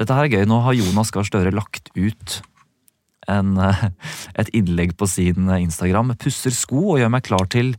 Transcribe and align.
Dette 0.00 0.16
her 0.16 0.26
er 0.26 0.32
gøy. 0.32 0.46
Nå 0.48 0.62
har 0.64 0.78
Jonas 0.78 1.12
Gahr 1.12 1.26
Støre 1.28 1.52
lagt 1.52 1.90
ut 1.92 2.40
en, 3.28 3.56
eh, 3.60 3.88
et 4.40 4.48
innlegg 4.56 4.96
på 4.96 5.08
sin 5.08 5.50
Instagram. 5.52 6.14
Pusser 6.16 6.54
sko 6.56 6.94
og 6.94 7.02
gjør 7.02 7.12
meg 7.12 7.26
klar 7.28 7.44
til 7.52 7.74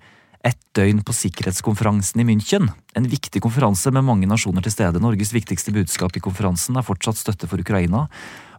ett 0.45 0.59
døgn 0.73 1.03
på 1.05 1.13
sikkerhetskonferansen 1.13 2.21
i 2.21 2.25
München. 2.25 2.69
En 2.97 3.05
viktig 3.09 3.41
konferanse 3.43 3.91
med 3.93 4.05
mange 4.05 4.29
nasjoner 4.29 4.63
til 4.65 4.73
stede. 4.73 5.01
Norges 5.01 5.33
viktigste 5.33 5.73
budskap 5.73 6.15
i 6.17 6.23
konferansen 6.23 6.77
er 6.77 6.85
fortsatt 6.85 7.19
støtte 7.19 7.49
for 7.49 7.61
Ukraina 7.61 8.07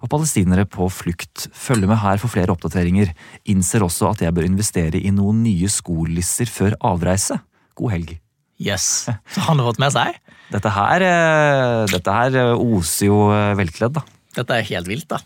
og 0.02 0.10
palestinere 0.10 0.66
på 0.66 0.86
flukt. 0.90 1.48
Følger 1.54 1.90
med 1.90 1.98
her 2.02 2.18
for 2.22 2.30
flere 2.30 2.54
oppdateringer. 2.54 3.14
Innser 3.50 3.82
også 3.82 4.10
at 4.10 4.22
jeg 4.22 4.34
bør 4.34 4.46
investere 4.46 4.98
i 4.98 5.10
noen 5.14 5.42
nye 5.42 5.70
skolisser 5.70 6.50
før 6.50 6.78
avreise. 6.82 7.40
God 7.78 7.94
helg. 7.94 8.18
Yes. 8.62 9.08
Så 9.34 9.42
han 9.48 9.58
har 9.58 9.72
fått 9.72 9.82
med 9.82 9.94
seg? 9.94 10.18
Dette 10.52 10.72
her, 10.74 11.04
eh, 11.06 11.82
dette 11.92 12.14
her 12.16 12.36
eh, 12.36 12.52
oser 12.60 13.08
jo 13.08 13.18
eh, 13.32 13.52
velkledd, 13.56 13.96
da. 13.96 14.02
Dette 14.36 14.58
er 14.58 14.68
helt 14.68 14.90
vilt, 14.90 15.08
da. 15.12 15.20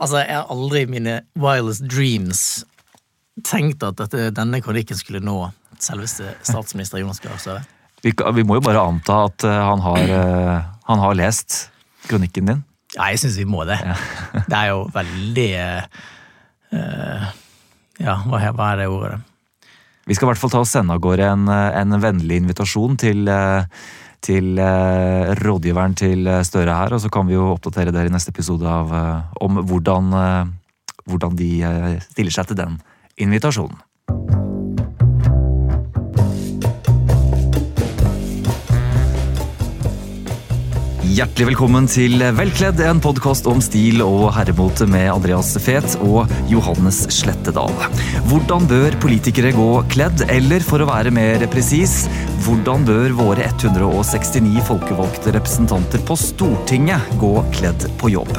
Altså, 0.00 0.22
jeg 0.22 0.36
har 0.36 0.52
aldri 0.52 0.84
i 0.84 0.88
mine 0.88 1.16
wildest 1.40 1.84
dreams 1.88 2.44
tenkt 3.44 3.84
at 3.84 3.98
dette, 4.00 4.30
denne 4.36 4.62
kronikken 4.64 4.96
skulle 4.96 5.20
nå 5.24 5.36
selveste 5.80 6.34
statsminister 6.44 7.00
Jonas 7.00 7.20
Gahr 7.24 7.36
Støre. 7.40 7.64
Vi, 8.04 8.14
vi, 8.16 8.44
må 8.48 8.56
jo 8.56 8.64
bare 8.64 8.80
anta 8.80 9.26
at 9.26 9.44
han 9.44 9.82
har, 9.84 10.12
han 10.88 11.02
har 11.02 11.16
lest 11.18 11.66
kronikken 12.08 12.48
din. 12.48 12.62
Ja, 12.94 13.10
jeg 13.12 13.20
syns 13.22 13.36
vi 13.40 13.46
må 13.48 13.66
det. 13.68 13.76
Ja. 13.76 13.96
det 14.50 14.56
er 14.56 14.70
jo 14.72 14.80
veldig 14.92 15.48
uh, 16.72 17.26
Ja, 18.00 18.16
hva, 18.24 18.40
hva 18.56 18.70
er 18.72 18.80
det 18.80 18.88
ordet? 18.92 19.20
Vi 20.08 20.16
skal 20.16 20.26
i 20.26 20.30
hvert 20.32 20.40
fall 20.40 20.52
ta 20.52 20.64
og 20.64 20.68
sende 20.68 20.96
av 20.96 21.04
gårde 21.04 21.28
en, 21.28 21.44
en 21.52 22.00
vennlig 22.02 22.40
invitasjon 22.40 22.96
til, 23.00 23.28
til 24.24 24.60
eh, 24.60 25.32
rådgiveren 25.40 25.96
til 25.98 26.28
Støre 26.46 26.76
her, 26.76 26.94
og 26.96 27.02
så 27.02 27.10
kan 27.12 27.28
vi 27.28 27.36
jo 27.36 27.50
oppdatere 27.54 27.94
dere 27.94 28.10
i 28.10 28.14
neste 28.14 28.34
episode 28.34 28.68
av, 28.68 28.92
uh, 28.92 29.36
om 29.44 29.60
hvordan, 29.66 30.10
uh, 30.12 30.90
hvordan 31.08 31.36
de 31.38 31.50
stiller 32.10 32.34
seg 32.34 32.50
til 32.50 32.60
den 32.60 32.80
invitasjonen. 33.20 33.78
Hjertelig 41.10 41.48
velkommen 41.48 41.88
til 41.90 42.22
Velkledd, 42.36 42.78
en 42.86 43.00
podkast 43.02 43.48
om 43.50 43.58
stil 43.64 43.98
og 44.04 44.28
herremote 44.36 44.86
med 44.86 45.08
Andreas 45.10 45.48
Fet 45.58 45.96
og 46.06 46.30
Johannes 46.46 47.00
Slettedal. 47.10 47.74
Hvordan 48.30 48.68
bør 48.70 48.94
politikere 49.02 49.50
gå 49.56 49.66
kledd, 49.90 50.22
eller 50.30 50.62
for 50.62 50.84
å 50.84 50.86
være 50.86 51.10
mer 51.10 51.42
presis, 51.50 52.04
hvordan 52.46 52.86
bør 52.86 53.16
våre 53.18 53.48
169 53.48 54.62
folkevalgte 54.70 55.34
representanter 55.34 56.06
på 56.06 56.14
Stortinget 56.20 57.10
gå 57.18 57.34
kledd 57.58 57.90
på 57.98 58.14
jobb? 58.14 58.30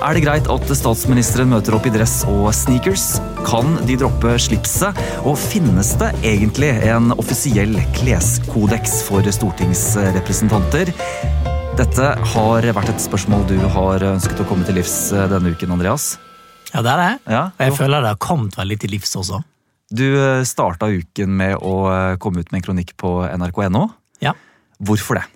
Er 0.00 0.18
det 0.18 0.26
greit 0.26 0.50
at 0.50 0.76
statsministeren 0.82 1.54
møter 1.54 1.78
opp 1.78 1.86
i 1.86 1.94
dress 1.94 2.24
og 2.26 2.50
sneakers? 2.58 3.20
Kan 3.46 3.78
de 3.86 4.00
droppe 4.02 4.34
slipset? 4.42 4.98
Og 5.22 5.38
finnes 5.38 5.94
det 6.02 6.10
egentlig 6.26 6.74
en 6.90 7.14
offisiell 7.14 7.78
kleskodeks 7.94 9.04
for 9.06 9.36
stortingsrepresentanter? 9.38 10.90
Dette 11.76 12.06
har 12.32 12.64
vært 12.72 12.88
et 12.88 13.02
spørsmål 13.04 13.42
du 13.50 13.58
har 13.74 14.00
ønsket 14.08 14.38
å 14.40 14.46
komme 14.48 14.64
til 14.64 14.78
livs 14.78 15.10
eh, 15.12 15.26
denne 15.28 15.50
uken, 15.52 15.74
Andreas. 15.74 16.06
Ja, 16.70 16.80
det 16.80 16.88
er 16.88 17.00
det. 17.02 17.08
Ja, 17.28 17.40
og 17.50 17.64
jeg 17.66 17.74
føler 17.76 18.00
det 18.00 18.12
har 18.14 18.20
kommet 18.22 18.54
veldig 18.56 18.78
til 18.80 18.94
livs 18.94 19.10
også. 19.20 19.42
Du 19.92 20.06
eh, 20.06 20.40
starta 20.48 20.88
uken 20.88 21.34
med 21.36 21.58
å 21.60 21.74
eh, 21.92 22.14
komme 22.22 22.40
ut 22.40 22.48
med 22.48 22.62
en 22.62 22.64
kronikk 22.64 22.94
på 22.96 23.10
nrk.no. 23.28 23.82
Ja. 24.24 24.32
Hvorfor 24.88 25.20
det? 25.20 25.26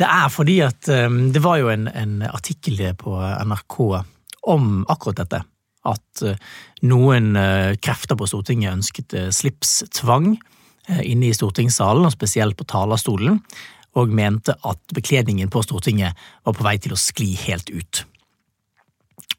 Det 0.00 0.08
er 0.08 0.32
fordi 0.32 0.54
at 0.64 0.88
det 0.88 1.42
var 1.44 1.58
jo 1.60 1.68
en, 1.72 1.84
en 1.90 2.14
artikkel 2.24 2.80
på 2.96 3.18
NRK 3.20 3.76
om 4.48 4.70
akkurat 4.88 5.20
dette. 5.20 5.42
At 5.90 6.22
noen 6.86 7.34
krefter 7.82 8.16
på 8.16 8.28
Stortinget 8.30 8.76
ønsket 8.76 9.16
slipstvang 9.34 10.30
inne 11.02 11.28
i 11.28 11.34
stortingssalen, 11.34 12.06
og 12.06 12.14
spesielt 12.14 12.56
på 12.60 12.68
talerstolen 12.70 13.40
og 13.98 14.12
mente 14.14 14.54
at 14.66 14.94
bekledningen 14.94 15.50
på 15.50 15.62
Stortinget 15.66 16.18
var 16.46 16.56
på 16.56 16.66
vei 16.66 16.76
til 16.82 16.94
å 16.94 17.00
skli 17.00 17.32
helt 17.46 17.72
ut. 17.72 18.04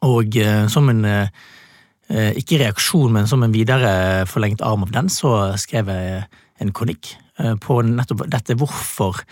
Og 0.07 0.37
eh, 0.39 0.65
som 0.71 0.89
en 0.91 1.05
eh, 1.07 2.31
ikke 2.39 2.59
reaksjon, 2.63 3.13
men 3.15 3.29
som 3.29 3.43
en 3.45 3.53
videre 3.53 4.25
forlengt 4.29 4.63
arm 4.65 4.85
av 4.87 4.93
den, 4.95 5.11
så 5.13 5.53
skrev 5.61 5.91
jeg 5.93 6.25
en 6.61 6.75
kronikk 6.75 7.13
eh, 7.39 7.55
på 7.61 7.81
nettopp 7.85 8.27
dette 8.31 8.57
hvorfor 8.59 9.23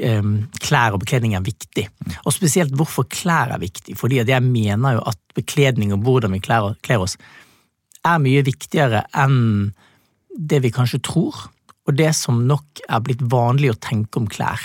klær 0.00 0.94
og 0.94 1.00
bekledning 1.02 1.34
er 1.34 1.42
viktig. 1.44 1.82
Og 2.22 2.32
spesielt 2.32 2.70
hvorfor 2.78 3.08
klær 3.10 3.50
er 3.52 3.60
viktig, 3.60 3.96
fordi 3.98 4.20
jeg 4.22 4.44
mener 4.46 4.94
jo 4.96 5.02
at 5.10 5.18
bekledning 5.36 5.90
og 5.92 6.06
hvordan 6.06 6.32
vi 6.32 6.40
kler 6.40 7.02
oss, 7.02 7.16
er 8.06 8.22
mye 8.22 8.44
viktigere 8.46 9.02
enn 9.18 9.74
det 10.30 10.62
vi 10.64 10.70
kanskje 10.72 11.02
tror 11.04 11.42
og 11.90 11.98
det 11.98 12.12
som 12.16 12.44
nok 12.46 12.84
er 12.86 13.02
blitt 13.04 13.22
vanlig 13.32 13.72
å 13.72 13.80
tenke 13.82 14.20
om 14.20 14.28
klær. 14.30 14.62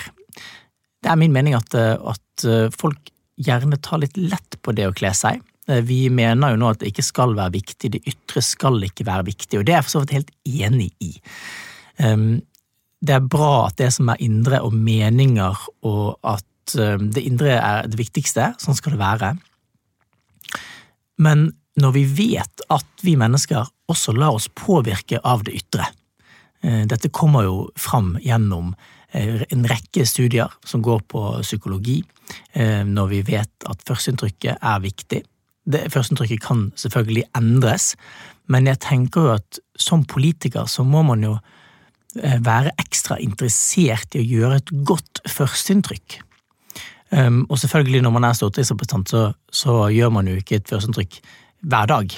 Det 1.02 1.10
er 1.12 1.18
min 1.20 1.34
mening 1.34 1.56
at, 1.58 1.74
eh, 1.74 1.94
at 1.98 2.46
eh, 2.46 2.70
folk 2.74 3.12
gjerne 3.36 3.78
tar 3.82 4.00
litt 4.02 4.16
lett 4.16 4.58
på 4.62 4.74
det 4.76 4.88
å 4.88 4.94
kle 4.96 5.12
seg. 5.14 5.42
Eh, 5.68 5.82
vi 5.86 6.06
mener 6.10 6.54
jo 6.54 6.60
nå 6.60 6.70
at 6.70 6.80
det 6.82 6.92
ikke 6.92 7.06
skal 7.06 7.36
være 7.36 7.56
viktig, 7.58 7.92
det 7.92 8.04
ytre 8.08 8.42
skal 8.44 8.78
ikke 8.86 9.06
være 9.06 9.28
viktig, 9.28 9.58
og 9.58 9.66
det 9.66 9.74
er 9.74 9.80
jeg 9.80 9.88
for 9.88 9.96
så 9.96 10.04
vidt 10.04 10.16
helt 10.16 10.32
enig 10.66 10.90
i. 11.02 11.12
Ehm, 12.02 12.30
det 13.06 13.18
er 13.18 13.28
bra 13.34 13.66
at 13.66 13.76
det 13.80 13.90
som 13.94 14.08
er 14.12 14.22
indre 14.24 14.62
og 14.64 14.74
meninger, 14.74 15.66
og 15.86 16.16
at 16.26 16.44
det 16.74 17.22
indre 17.22 17.52
er 17.60 17.86
det 17.86 17.98
viktigste, 18.00 18.48
sånn 18.58 18.74
skal 18.74 18.96
det 18.96 18.98
være. 18.98 19.28
Men 21.22 21.44
når 21.78 21.92
vi 21.94 22.02
vet 22.08 22.64
at 22.72 23.04
vi 23.06 23.14
mennesker 23.20 23.68
også 23.92 24.16
lar 24.16 24.34
oss 24.34 24.48
påvirke 24.50 25.20
av 25.22 25.44
det 25.46 25.54
ytre, 25.60 25.86
dette 26.62 27.10
kommer 27.14 27.46
jo 27.46 27.56
fram 27.78 28.16
gjennom 28.22 28.74
eh, 29.12 29.42
en 29.52 29.66
rekke 29.68 30.06
studier 30.08 30.52
som 30.66 30.82
går 30.82 31.04
på 31.10 31.22
psykologi, 31.42 32.00
eh, 32.52 32.82
når 32.84 33.10
vi 33.12 33.22
vet 33.26 33.68
at 33.70 33.84
førsteinntrykket 33.86 34.62
er 34.62 34.82
viktig. 34.84 35.22
Det 35.66 35.82
Førsteinntrykket 35.92 36.42
kan 36.42 36.70
selvfølgelig 36.78 37.26
endres, 37.36 37.94
men 38.46 38.68
jeg 38.70 38.80
tenker 38.84 39.26
jo 39.26 39.34
at 39.34 39.58
som 39.78 40.04
politiker 40.06 40.68
så 40.70 40.84
må 40.86 41.02
man 41.02 41.24
jo 41.26 41.36
være 42.16 42.70
ekstra 42.80 43.18
interessert 43.20 44.14
i 44.16 44.22
å 44.22 44.24
gjøre 44.24 44.60
et 44.62 44.70
godt 44.88 45.20
førsteinntrykk. 45.28 46.14
Og 47.50 47.58
selvfølgelig, 47.60 48.00
når 48.06 48.14
man 48.14 48.24
er 48.24 48.38
stortingsrepresentant, 48.38 49.10
så, 49.10 49.24
så 49.52 49.74
gjør 49.92 50.14
man 50.14 50.30
jo 50.30 50.38
ikke 50.38 50.62
et 50.62 50.70
førsteinntrykk 50.70 51.18
hver 51.68 51.90
dag. 51.90 52.16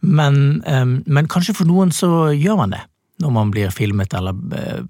Men, 0.00 0.62
men 1.04 1.28
kanskje 1.28 1.58
for 1.58 1.68
noen 1.68 1.92
så 1.92 2.30
gjør 2.32 2.62
man 2.62 2.72
det 2.72 2.80
når 3.22 3.30
man 3.30 3.52
blir 3.54 3.70
filmet 3.74 4.14
eller 4.16 4.34
eh, 4.58 4.82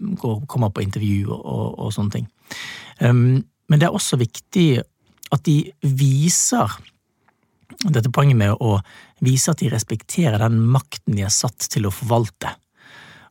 kommer 0.48 0.72
på 0.72 0.84
intervju 0.84 1.28
og, 1.34 1.78
og 1.78 1.92
sånne 1.94 2.14
ting. 2.14 2.26
Um, 3.00 3.44
men 3.68 3.80
det 3.80 3.88
er 3.88 3.96
også 3.96 4.18
viktig 4.20 4.68
at 5.34 5.44
de 5.46 5.58
viser 5.82 6.76
dette 7.84 8.12
poenget 8.12 8.38
med 8.38 8.54
å 8.62 8.78
vise 9.24 9.50
at 9.50 9.60
de 9.60 9.70
respekterer 9.72 10.38
den 10.40 10.60
makten 10.72 11.16
de 11.16 11.24
er 11.26 11.32
satt 11.32 11.66
til 11.72 11.88
å 11.88 11.92
forvalte. 11.94 12.54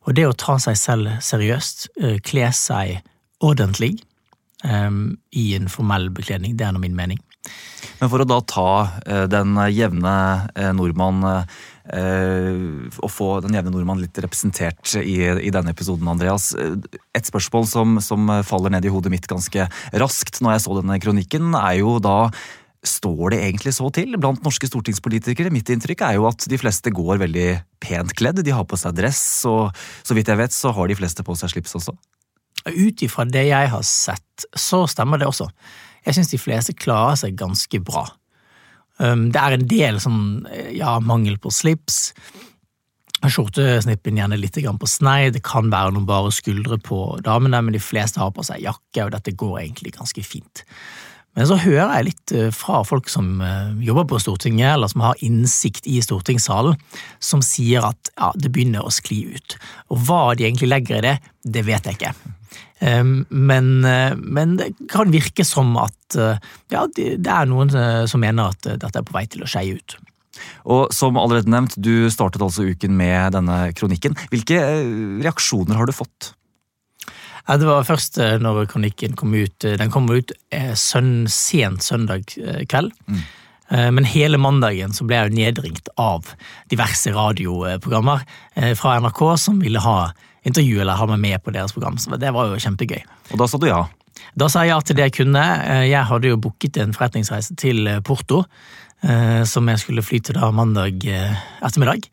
Og 0.04 0.16
det 0.18 0.26
å 0.28 0.36
ta 0.36 0.58
seg 0.60 0.76
selv 0.78 1.14
seriøst, 1.24 1.86
eh, 2.02 2.18
kle 2.22 2.50
seg 2.54 2.98
ordentlig 3.44 3.96
um, 4.62 5.16
i 5.32 5.54
en 5.56 5.70
formell 5.72 6.10
bekledning, 6.14 6.58
det 6.58 6.66
er 6.68 6.74
nå 6.74 6.82
min 6.82 6.96
mening. 6.96 7.22
Men 8.00 8.10
for 8.10 8.22
å 8.22 8.28
da 8.28 8.40
ta 8.48 8.68
uh, 8.84 9.24
den 9.30 9.56
jevne 9.72 10.14
nordmann 10.76 11.24
å 11.84 13.08
få 13.12 13.26
den 13.44 13.52
jevne 13.58 13.68
nordmann 13.74 14.00
litt 14.00 14.16
representert 14.24 14.94
i, 14.96 15.18
i, 15.20 15.50
denne 15.52 15.74
episoden, 15.74 16.08
Andreas. 16.08 16.54
Et 16.56 17.28
spørsmål 17.28 17.66
som, 17.68 17.98
som, 18.00 18.30
faller 18.48 18.72
ned 18.72 18.88
i 18.88 18.92
hodet 18.92 19.12
mitt 19.12 19.28
ganske 19.28 19.66
raskt 19.92 20.40
når 20.40 20.56
jeg 20.56 20.64
så 20.64 20.78
denne 20.78 20.96
kronikken, 21.02 21.52
er 21.60 21.82
jo 21.82 21.98
da 22.00 22.30
Står 22.84 23.32
det 23.32 23.38
egentlig 23.40 23.72
så 23.72 23.88
til 23.96 24.12
blant 24.20 24.42
norske 24.44 24.68
stortingspolitikere? 24.68 25.48
Mitt 25.48 25.70
inntrykk 25.72 26.02
er 26.04 26.18
jo 26.18 26.26
at 26.28 26.44
de 26.52 26.58
fleste 26.60 26.92
går 26.92 27.16
veldig 27.22 27.46
pent 27.80 28.12
kledd. 28.12 28.42
De 28.44 28.52
har 28.52 28.66
på 28.68 28.76
seg 28.76 28.98
dress, 28.98 29.22
og 29.48 29.72
så 30.04 30.16
vidt 30.16 30.28
jeg 30.28 30.36
vet 30.36 30.52
så 30.52 30.72
har 30.76 30.90
de 30.90 30.98
fleste 30.98 31.24
på 31.24 31.36
seg 31.40 31.54
slips 31.54 31.78
også. 31.80 31.94
Ut 32.68 33.06
ifra 33.06 33.24
det 33.24 33.46
jeg 33.48 33.70
har 33.72 33.86
sett, 33.88 34.44
så 34.52 34.82
stemmer 34.90 35.20
det 35.20 35.30
også. 35.30 35.48
Jeg 36.04 36.18
syns 36.18 36.34
de 36.34 36.40
fleste 36.40 36.76
klarer 36.76 37.16
seg 37.22 37.40
ganske 37.40 37.80
bra. 37.84 38.04
Um, 39.02 39.28
det 39.34 39.40
er 39.40 39.56
en 39.56 39.68
del 39.70 40.00
sånn, 40.02 40.24
ja, 40.76 40.96
mangel 41.02 41.38
på 41.42 41.52
slips. 41.54 42.12
Skjortesnippen 43.24 44.18
gjerne 44.20 44.36
litt 44.36 44.58
på 44.58 44.90
snei, 44.90 45.30
det 45.32 45.42
kan 45.46 45.70
være 45.72 45.94
noen 45.94 46.06
bare 46.08 46.32
skuldre 46.34 46.78
på 46.78 47.18
damene, 47.24 47.62
men 47.64 47.76
de 47.76 47.80
fleste 47.80 48.20
har 48.20 48.34
på 48.36 48.44
seg 48.44 48.62
jakke, 48.64 49.06
og 49.06 49.14
dette 49.14 49.32
går 49.32 49.62
egentlig 49.62 49.94
ganske 49.96 50.22
fint. 50.26 50.64
Men 51.34 51.48
så 51.50 51.56
hører 51.58 51.96
jeg 51.96 52.06
litt 52.10 52.32
eh, 52.36 52.50
fra 52.54 52.84
folk 52.86 53.08
som 53.10 53.40
eh, 53.42 53.72
jobber 53.82 54.06
på 54.12 54.20
Stortinget, 54.22 54.76
eller 54.76 54.90
som 54.90 55.02
har 55.02 55.18
innsikt 55.24 55.88
i 55.90 55.98
stortingssalen, 56.04 56.78
som 57.18 57.42
sier 57.42 57.86
at 57.88 58.12
ja, 58.14 58.30
det 58.38 58.52
begynner 58.54 58.86
å 58.86 58.92
skli 58.94 59.24
ut. 59.34 59.56
Og 59.90 60.04
hva 60.06 60.22
de 60.38 60.46
egentlig 60.46 60.70
legger 60.70 61.00
i 61.00 61.06
det, 61.08 61.16
det 61.42 61.64
vet 61.66 61.90
jeg 61.90 61.98
ikke. 61.98 62.14
Men, 62.84 63.68
men 63.80 64.56
det 64.58 64.66
kan 64.92 65.08
virke 65.08 65.46
som 65.46 65.70
at 65.80 66.16
ja, 66.68 66.82
det 66.92 67.16
er 67.16 67.48
noen 67.48 67.70
som 68.10 68.20
mener 68.20 68.52
at 68.52 68.66
dette 68.82 69.00
er 69.00 69.06
på 69.06 69.14
vei 69.16 69.24
til 69.30 69.46
å 69.46 69.48
skeie 69.48 69.78
ut. 69.78 69.96
Og 70.68 70.92
som 70.94 71.18
allerede 71.20 71.50
nevnt, 71.52 71.76
du 71.76 72.10
startet 72.12 72.44
altså 72.44 72.66
uken 72.68 72.96
med 72.98 73.36
denne 73.36 73.58
kronikken. 73.76 74.16
Hvilke 74.32 74.60
reaksjoner 75.24 75.78
har 75.78 75.88
du 75.88 75.94
fått? 75.96 76.34
Ja, 77.44 77.58
det 77.60 77.68
var 77.68 77.84
først 77.84 78.18
eh, 78.22 78.38
når 78.40 78.64
kronikken 78.72 79.16
kom 79.20 79.34
ut. 79.36 79.64
Eh, 79.64 79.76
den 79.80 79.92
kom 79.92 80.08
ut 80.08 80.32
eh, 80.54 80.72
søn, 80.78 81.26
sent 81.28 81.84
søndag 81.84 82.36
kveld. 82.70 82.94
Mm. 83.06 83.24
Men 83.74 84.04
hele 84.04 84.36
mandagen 84.38 84.92
så 84.92 85.06
ble 85.08 85.16
jeg 85.16 85.32
nedringt 85.34 85.86
av 85.98 86.28
diverse 86.70 87.08
radioprogrammer 87.10 88.20
fra 88.76 88.92
NRK 89.00 89.22
som 89.40 89.56
ville 89.64 89.80
ha 89.80 90.10
intervju 90.44 90.80
eller 90.80 90.98
ha 91.00 91.08
meg 91.10 91.22
med 91.22 91.44
på 91.44 91.54
deres 91.54 91.74
program. 91.74 91.98
Så 92.00 92.16
det 92.20 92.32
var 92.34 92.50
jo 92.50 92.60
kjempegøy. 92.60 93.02
Og 93.32 93.40
da 93.40 93.48
sa 93.50 93.60
du 93.60 93.68
ja? 93.68 93.84
Da 94.38 94.48
sa 94.50 94.64
jeg 94.64 94.74
ja 94.74 94.80
til 94.84 94.98
det 94.98 95.08
jeg 95.08 95.16
kunne. 95.20 95.42
Jeg 95.84 96.08
hadde 96.10 96.30
jo 96.30 96.40
booket 96.40 96.78
en 96.82 96.94
forretningsreise 96.94 97.56
til 97.60 97.88
Porto, 98.06 98.44
som 99.50 99.68
jeg 99.68 99.82
skulle 99.82 100.04
fly 100.06 100.20
til 100.24 100.38
da 100.38 100.52
mandag 100.54 101.02
ettermiddag. 101.02 102.06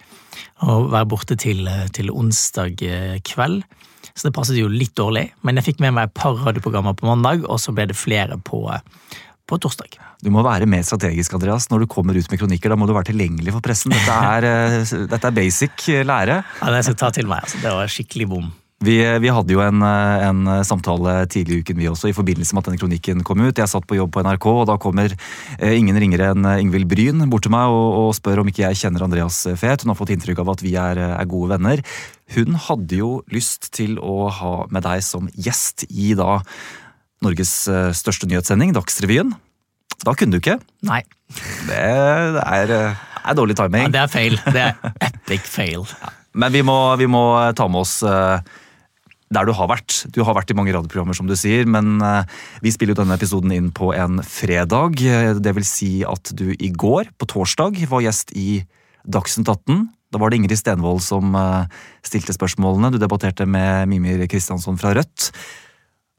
Og 0.66 0.90
være 0.94 1.10
borte 1.10 1.38
til, 1.40 1.70
til 1.96 2.12
onsdag 2.14 2.82
kveld 3.28 3.62
så 4.14 4.28
det 4.28 4.36
passet 4.36 4.60
jo 4.60 4.70
litt 4.72 4.94
dårlig. 5.00 5.30
Men 5.46 5.60
jeg 5.60 5.72
fikk 5.72 5.84
med 5.84 5.96
meg 5.96 6.10
et 6.10 6.18
par 6.18 6.40
radioprogrammer 6.46 6.96
på 6.98 7.08
mandag, 7.10 7.46
og 7.48 7.62
så 7.62 7.74
ble 7.76 7.88
det 7.92 7.98
flere 7.98 8.38
på, 8.48 8.64
på 9.48 9.62
torsdag. 9.62 9.98
Du 10.22 10.30
må 10.34 10.44
være 10.46 10.70
mer 10.70 10.86
strategisk 10.86 11.34
Andreas, 11.34 11.68
når 11.72 11.84
du 11.84 11.92
kommer 11.92 12.18
ut 12.18 12.30
med 12.30 12.40
kronikker. 12.42 12.70
Da 12.70 12.78
må 12.78 12.86
du 12.86 12.94
være 12.94 13.10
tilgjengelig 13.10 13.56
for 13.56 13.66
pressen. 13.66 13.94
Dette 13.94 14.18
er, 14.38 14.50
eh, 14.50 14.98
dette 15.10 15.28
er 15.28 15.38
basic 15.38 15.88
lære. 16.06 16.44
Ja, 16.62 16.72
Det 16.72 16.84
skal 16.86 16.96
ta 16.96 17.10
til 17.10 17.28
meg. 17.28 17.42
Altså. 17.42 17.62
Det 17.62 17.72
var 17.72 17.88
skikkelig 17.88 18.30
bom. 18.30 18.52
Vi, 18.82 18.98
vi, 19.22 19.30
hadde 19.30 19.54
jo 19.54 19.62
en, 19.62 19.84
en, 19.86 20.48
samtale 20.66 21.28
tidlig 21.30 21.60
i 21.60 21.62
uken 21.62 21.78
vi 21.78 21.90
også, 21.92 22.10
i 22.10 22.16
forbindelse 22.18 22.56
med 22.56 22.64
at 22.64 22.70
denne 22.72 22.82
kronikken 22.82 23.22
kom 23.22 23.44
ut. 23.44 23.60
Jeg 23.60 23.70
satt 23.70 23.86
på 23.86 23.98
jobb 24.00 24.10
på 24.16 24.24
NRK, 24.26 24.48
og 24.50 24.64
da 24.72 24.78
kommer 24.82 25.14
eh, 25.14 25.76
ingen 25.78 26.00
ringere 26.02 26.32
enn 26.34 26.48
Ingvild 26.56 26.90
Bryn 26.90 27.22
bort 27.30 27.46
til 27.46 27.54
meg 27.54 27.70
og, 27.70 27.90
og, 28.00 28.10
spør 28.18 28.42
om 28.42 28.50
ikke 28.50 28.66
jeg 28.66 28.80
kjenner 28.82 29.06
Andreas 29.06 29.44
Fet. 29.54 29.86
Hun 29.86 29.94
har 29.94 30.00
fått 30.00 30.16
inntrykk 30.16 30.42
av 30.42 30.56
at 30.56 30.66
vi 30.66 30.74
er, 30.82 31.02
er, 31.12 31.30
gode 31.30 31.54
venner. 31.54 31.86
Hun 32.34 32.58
hadde 32.58 33.04
jo 33.04 33.12
lyst 33.30 33.70
til 33.78 34.00
å 34.02 34.32
ha 34.34 34.56
med 34.74 34.86
deg 34.88 35.06
som 35.06 35.30
gjest 35.38 35.86
i 35.90 36.16
da 36.18 36.42
Norges 37.22 37.54
eh, 37.70 37.92
største 37.94 38.26
nyhetssending, 38.26 38.74
Dagsrevyen. 38.74 39.36
Da 40.08 40.16
kunne 40.18 40.36
du 40.36 40.42
ikke. 40.42 40.58
Nei. 40.88 41.04
Det, 41.68 41.78
det 42.38 42.46
er, 42.46 42.74
eh, 42.78 43.06
er, 43.22 43.38
dårlig 43.38 43.56
timing. 43.60 43.88
Ja, 43.88 43.94
det 43.94 44.02
er 44.06 44.12
feil. 44.12 44.40
Det 44.48 44.66
er 44.66 44.92
epic 45.08 45.48
fail. 45.48 45.86
Ja. 46.02 46.16
Men 46.42 46.54
vi 46.56 46.64
må, 46.64 46.78
vi 47.00 47.08
må, 47.12 47.24
ta 47.58 47.68
med 47.68 47.84
oss 47.84 48.00
der 49.32 49.48
du 49.48 49.54
har 49.56 49.70
vært. 49.72 49.96
Du 50.12 50.22
har 50.28 50.36
vært 50.36 50.52
i 50.52 50.58
mange 50.58 50.74
radioprogrammer, 50.76 51.16
som 51.18 51.30
du 51.30 51.36
sier, 51.40 51.68
men 51.70 52.02
eh, 52.04 52.28
vi 52.64 52.74
spiller 52.74 52.96
jo 52.96 53.02
denne 53.02 53.16
episoden 53.18 53.54
inn 53.56 53.72
på 53.76 53.94
en 53.96 54.20
fredag. 54.28 55.00
Det 55.40 55.56
vil 55.56 55.68
si 55.68 55.92
at 56.08 56.34
du 56.38 56.52
i 56.52 56.72
går, 56.72 57.14
på 57.18 57.30
torsdag, 57.32 57.80
var 57.92 58.04
gjest 58.06 58.36
i 58.36 58.64
Dagsnytt 59.02 59.50
18. 59.50 59.88
Da 60.12 60.20
var 60.20 60.30
det 60.30 60.42
Ingrid 60.42 60.60
Stenvold 60.60 61.02
som 61.06 61.36
eh, 61.38 61.80
stilte 62.06 62.36
spørsmålene. 62.36 62.92
Du 62.92 63.00
debatterte 63.02 63.48
med 63.48 63.88
Mimir 63.92 64.26
Kristiansson 64.32 64.80
fra 64.82 64.94
Rødt. 64.98 65.32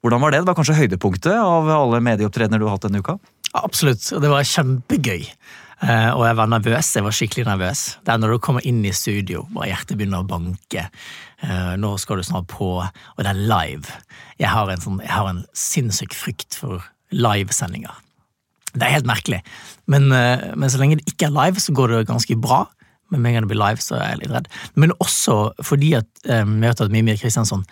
Hvordan 0.02 0.24
var 0.24 0.32
det? 0.32 0.42
Det 0.42 0.50
var 0.50 0.58
kanskje 0.58 0.80
høydepunktet 0.80 1.36
av 1.36 1.68
alle 1.70 2.00
medieopptredener 2.02 2.58
du 2.58 2.66
har 2.66 2.78
hatt 2.78 2.88
denne 2.88 3.04
uka? 3.04 3.20
Absolutt, 3.52 4.06
og 4.16 4.22
det 4.24 4.30
var 4.32 4.48
kjempegøy. 4.48 5.26
Eh, 5.82 6.10
og 6.14 6.22
jeg 6.28 6.38
var 6.38 6.50
nervøs. 6.50 6.92
Jeg 6.94 7.04
var 7.04 7.16
skikkelig 7.16 7.44
nervøs. 7.48 7.80
Det 8.06 8.14
er 8.14 8.20
når 8.22 8.36
du 8.36 8.42
kommer 8.44 8.64
inn 8.68 8.80
i 8.86 8.94
studio 8.94 9.44
og 9.50 9.66
hjertet 9.66 9.98
begynner 9.98 10.22
å 10.22 10.28
banke. 10.28 10.86
Eh, 11.42 11.72
nå 11.82 11.90
skal 11.98 12.20
du 12.20 12.26
snart 12.26 12.46
på, 12.52 12.70
og 12.80 13.20
det 13.20 13.32
er 13.32 13.42
live. 13.50 13.98
Jeg 14.40 14.52
har 14.52 14.70
en, 14.70 14.82
sånn, 14.82 15.00
jeg 15.02 15.12
har 15.12 15.28
en 15.28 15.42
sinnssyk 15.58 16.14
frykt 16.16 16.56
for 16.58 16.84
livesendinger. 17.12 17.98
Det 18.72 18.86
er 18.86 18.94
helt 18.94 19.10
merkelig. 19.10 19.42
Men, 19.90 20.08
eh, 20.16 20.52
men, 20.54 20.70
så 20.70 20.80
lenge 20.80 21.00
det 21.00 21.12
ikke 21.12 21.28
er 21.28 21.36
live, 21.36 21.60
så 21.60 21.74
går 21.76 21.96
det 21.96 22.06
ganske 22.12 22.38
bra. 22.40 22.64
Men 23.10 23.20
med 23.20 23.32
en 23.32 23.34
gang 23.36 23.48
det 23.48 23.52
blir 23.52 23.60
live, 23.60 23.84
så 23.84 23.98
er 23.98 24.14
jeg 24.14 24.22
litt 24.22 24.36
redd. 24.36 24.46
Men 24.80 24.94
også 25.02 25.40
fordi 25.66 25.96
at 25.98 26.08
vet 26.24 26.80
at 26.80 26.94
Mimir 26.94 27.18
Kristiansson 27.20 27.66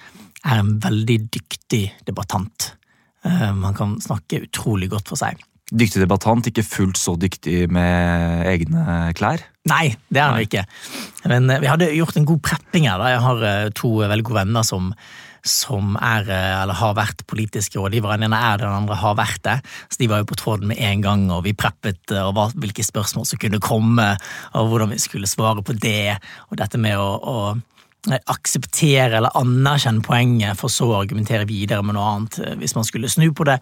er 0.45 0.59
en 0.61 0.75
veldig 0.83 1.17
dyktig 1.33 1.87
debattant. 2.05 2.75
Man 3.25 3.73
kan 3.77 3.95
snakke 4.05 4.43
utrolig 4.45 4.91
godt 4.93 5.09
for 5.09 5.21
seg 5.21 5.41
dyktig 5.71 6.03
debattant, 6.03 6.47
ikke 6.47 6.67
fullt 6.67 7.01
så 7.01 7.17
dyktig 7.21 7.65
med 7.73 8.47
egne 8.51 9.01
klær? 9.19 9.45
Nei, 9.69 9.91
det 10.09 10.21
er 10.23 10.31
han 10.33 10.45
ikke. 10.45 10.63
Men 11.31 11.51
eh, 11.53 11.61
vi 11.63 11.69
hadde 11.69 11.91
gjort 11.93 12.17
en 12.17 12.29
god 12.29 12.41
prepping 12.47 12.87
her. 12.89 13.01
Da. 13.01 13.11
Jeg 13.13 13.25
har 13.27 13.43
eh, 13.45 13.73
to 13.77 13.91
veldig 14.01 14.25
gode 14.27 14.41
venner 14.41 14.65
som, 14.67 14.89
som 15.47 15.99
er, 16.01 16.25
eh, 16.33 16.55
eller 16.63 16.79
har 16.81 16.97
vært 16.97 17.27
politiske 17.31 17.77
rådgivere. 17.77 18.17
Den 18.17 18.31
ene 18.31 18.41
er 18.41 18.57
det, 18.57 18.65
den 18.65 18.79
andre 18.79 18.97
har 19.03 19.19
vært 19.21 19.43
det. 19.45 19.59
Så 19.93 20.01
De 20.01 20.09
var 20.11 20.23
jo 20.23 20.31
på 20.33 20.39
tråden 20.41 20.73
med 20.73 20.81
en 20.81 21.05
gang, 21.05 21.27
og 21.35 21.45
vi 21.45 21.53
preppet 21.53 22.17
og 22.23 22.33
hva, 22.39 22.49
hvilke 22.57 22.87
spørsmål 22.87 23.29
som 23.29 23.43
kunne 23.43 23.61
komme, 23.63 24.09
og 24.57 24.73
hvordan 24.73 24.95
vi 24.95 25.03
skulle 25.03 25.31
svare 25.31 25.63
på 25.67 25.77
det. 25.77 26.17
Og 26.49 26.61
dette 26.63 26.81
med 26.81 26.97
å, 26.97 27.11
å 27.21 27.37
akseptere 28.09 29.19
eller 29.19 29.35
anerkjenne 29.39 30.05
poenget, 30.05 30.59
for 30.59 30.73
så 30.73 30.89
å 30.89 31.01
argumentere 31.03 31.49
videre 31.49 31.85
med 31.85 31.97
noe 31.99 32.07
annet 32.15 32.39
eh, 32.43 32.55
hvis 32.61 32.77
man 32.79 32.87
skulle 32.89 33.11
snu 33.13 33.29
på 33.37 33.47
det, 33.49 33.59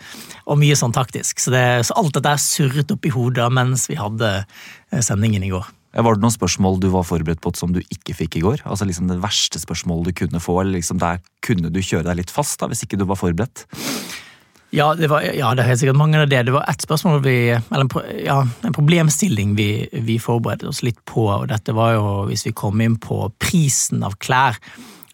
og 0.47 0.61
mye 0.61 0.77
sånn 0.79 0.95
taktisk. 0.95 1.43
Så, 1.43 1.53
det, 1.55 1.65
så 1.89 1.97
alt 1.99 2.15
dette 2.17 2.37
er 2.37 2.43
surret 2.43 2.95
opp 2.95 3.09
i 3.09 3.15
hodet 3.15 3.49
mens 3.55 3.89
vi 3.91 3.99
hadde 3.99 4.31
eh, 4.39 5.03
sendingen 5.03 5.47
i 5.47 5.53
går. 5.55 5.67
Var 5.99 6.15
det 6.15 6.23
noen 6.23 6.35
spørsmål 6.35 6.77
du 6.83 6.91
var 6.93 7.07
forberedt 7.09 7.41
på 7.43 7.51
som 7.57 7.73
du 7.75 7.81
ikke 7.81 8.15
fikk 8.15 8.37
i 8.39 8.43
går? 8.45 8.63
Altså 8.69 8.87
liksom 8.87 9.09
Det 9.09 9.19
verste 9.23 9.59
spørsmålet 9.59 10.11
du 10.11 10.19
kunne 10.21 10.43
få, 10.43 10.61
eller 10.61 10.77
liksom 10.77 11.01
der 11.01 11.23
kunne 11.45 11.73
du 11.73 11.81
kjøre 11.81 12.07
deg 12.11 12.21
litt 12.21 12.33
fast 12.35 12.61
da, 12.61 12.69
hvis 12.71 12.85
ikke 12.85 13.01
du 13.01 13.07
var 13.09 13.19
forberedt? 13.19 13.65
Ja, 14.71 14.95
det, 14.95 15.09
var, 15.09 15.23
ja, 15.23 15.55
det 15.57 15.63
er 15.63 15.71
helt 15.71 15.81
sikkert 15.81 15.97
mange 15.97 16.21
av 16.21 16.29
det. 16.29 16.43
Det 16.45 16.53
var 16.53 16.67
ett 16.69 16.83
spørsmål 16.85 17.23
vi, 17.25 17.39
eller 17.57 17.89
ja, 18.21 18.43
en 18.69 18.77
problemstilling 18.77 19.55
vi, 19.57 19.89
vi, 19.93 20.19
forberedte 20.21 20.69
oss 20.69 20.83
litt 20.85 21.01
på. 21.09 21.25
og 21.33 21.47
Dette 21.49 21.73
var 21.77 21.95
jo 21.97 22.07
hvis 22.29 22.45
vi 22.51 22.53
kom 22.57 22.81
inn 22.85 22.99
på 23.01 23.23
prisen 23.41 24.05
av 24.05 24.19
klær. 24.21 24.59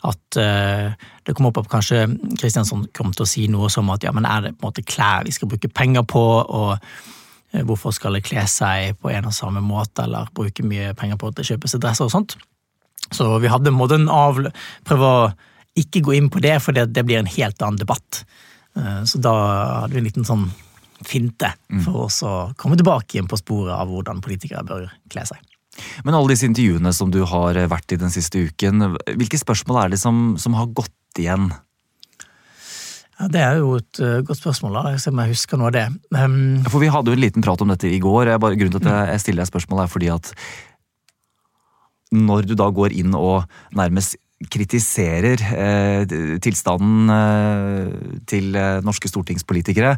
At 0.05 0.37
uh, 0.37 0.91
det 1.25 1.33
kom 1.37 1.47
opp 1.49 1.63
at 1.63 1.71
kanskje 1.71 2.03
Kristiansson 2.41 2.89
kom 2.97 3.15
til 3.15 3.25
å 3.25 3.29
si 3.31 3.47
noe 3.49 3.71
som 3.73 3.89
at 3.95 4.05
ja, 4.05 4.13
men 4.13 4.27
er 4.29 4.49
det 4.49 4.57
på 4.57 4.67
en 4.67 4.73
måte 4.73 4.85
klær 4.85 5.25
vi 5.25 5.33
skal 5.33 5.49
bruke 5.49 5.71
penger 5.73 6.03
på, 6.05 6.25
og 6.43 6.75
uh, 6.75 7.63
hvorfor 7.63 7.95
skal 7.95 8.19
det 8.19 8.25
kle 8.27 8.43
seg 8.51 8.99
på 8.99 9.15
en 9.15 9.31
og 9.31 9.37
samme 9.37 9.63
måte, 9.65 10.05
eller 10.05 10.29
bruke 10.35 10.67
mye 10.67 10.93
penger 10.99 11.21
på 11.21 11.31
å 11.31 11.47
kjøpe 11.47 11.71
seg 11.71 11.85
dresser 11.87 12.11
og 12.11 12.13
sånt. 12.13 12.35
Så 13.15 13.31
vi 13.39 13.53
hadde 13.53 13.71
en 13.71 13.79
måte 13.79 14.01
avl... 14.11 14.51
Prøve 14.85 15.15
å 15.15 15.23
ikke 15.79 16.03
gå 16.07 16.19
inn 16.19 16.29
på 16.31 16.43
det, 16.43 16.59
for 16.63 16.75
det, 16.75 16.89
det 16.95 17.07
blir 17.07 17.23
en 17.23 17.31
helt 17.31 17.63
annen 17.63 17.81
debatt. 17.81 18.25
Eh, 18.79 19.03
så 19.09 19.21
da 19.23 19.35
hadde 19.85 19.95
vi 19.95 20.03
en 20.03 20.09
liten 20.09 20.29
sånn 20.29 20.49
finte 21.05 21.51
for 21.85 22.07
oss 22.07 22.23
å 22.25 22.55
komme 22.57 22.79
tilbake 22.81 23.17
igjen 23.17 23.29
på 23.29 23.37
sporet 23.37 23.75
av 23.77 23.91
hvordan 23.91 24.23
politikere 24.25 24.63
bør 24.65 24.87
kle 25.13 25.25
seg. 25.29 25.43
Men 26.07 26.15
alle 26.15 26.33
disse 26.33 26.47
intervjuene 26.47 26.93
som 26.95 27.11
du 27.13 27.21
har 27.29 27.59
vært 27.69 27.93
i 27.93 27.99
den 28.01 28.13
siste 28.15 28.47
uken, 28.47 28.95
hvilke 29.19 29.41
spørsmål 29.41 29.83
er 29.83 29.95
det 29.95 30.01
som, 30.01 30.37
som 30.41 30.55
har 30.57 30.71
gått 30.73 31.21
igjen? 31.21 31.51
Ja, 33.19 33.29
Det 33.31 33.43
er 33.43 33.59
jo 33.61 33.77
et 33.79 34.01
uh, 34.03 34.21
godt 34.27 34.41
spørsmål. 34.41 34.75
da, 34.75 34.95
Jeg 34.95 35.03
om 35.13 35.21
jeg 35.23 35.35
husker 35.35 35.61
noe 35.61 35.71
av 35.71 35.75
det. 35.77 35.87
Um, 36.15 36.63
For 36.67 36.83
Vi 36.83 36.91
hadde 36.91 37.13
jo 37.13 37.19
en 37.19 37.23
liten 37.23 37.45
prat 37.45 37.63
om 37.63 37.71
dette 37.71 37.91
i 37.91 38.01
går. 38.03 38.31
Jeg 38.33 38.43
bare, 38.43 38.59
grunnen 38.59 38.81
til 38.81 38.91
at 38.91 39.13
jeg 39.13 39.23
stiller 39.23 39.45
deg 39.45 39.53
spørsmål 39.53 39.85
er 39.85 39.93
fordi 39.93 40.11
at 40.15 40.33
når 42.15 42.47
du 42.47 42.55
da 42.59 42.69
går 42.71 42.95
inn 42.95 43.15
og 43.19 43.51
nærmest 43.75 44.17
kritiserer 44.51 45.41
eh, 45.41 46.15
tilstanden 46.43 47.13
eh, 47.15 48.19
til 48.29 48.55
eh, 48.59 48.83
norske 48.85 49.09
stortingspolitikere. 49.11 49.95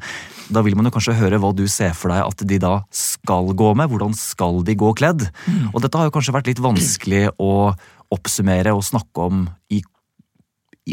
Da 0.52 0.62
vil 0.66 0.76
man 0.78 0.88
jo 0.88 0.95
kanskje 0.95 1.16
høre 1.19 1.40
hva 1.43 1.52
du 1.57 1.64
ser 1.71 1.97
for 1.97 2.12
deg 2.12 2.23
at 2.23 2.47
de 2.49 2.61
da 2.62 2.76
skal 2.95 3.52
gå 3.57 3.73
med. 3.78 3.90
Hvordan 3.90 4.14
skal 4.19 4.62
de 4.66 4.76
gå 4.78 4.93
kledd? 4.99 5.26
Mm. 5.49 5.73
Og 5.73 5.83
dette 5.83 5.99
har 5.99 6.09
jo 6.09 6.14
kanskje 6.14 6.37
vært 6.37 6.52
litt 6.52 6.62
vanskelig 6.62 7.28
å 7.43 7.75
oppsummere 8.14 8.76
og 8.76 8.87
snakke 8.87 9.28
om 9.31 9.47
i 9.75 9.83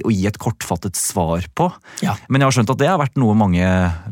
å 0.01 0.09
gi 0.09 0.23
et 0.25 0.39
kortfattet 0.41 0.97
svar 0.97 1.45
på. 1.53 1.67
Ja. 2.01 2.15
Men 2.25 2.41
jeg 2.41 2.47
har 2.47 2.55
skjønt 2.55 2.71
at 2.73 2.79
det 2.81 2.88
har 2.89 2.97
vært 2.97 3.19
noe 3.21 3.35
mange 3.38 3.62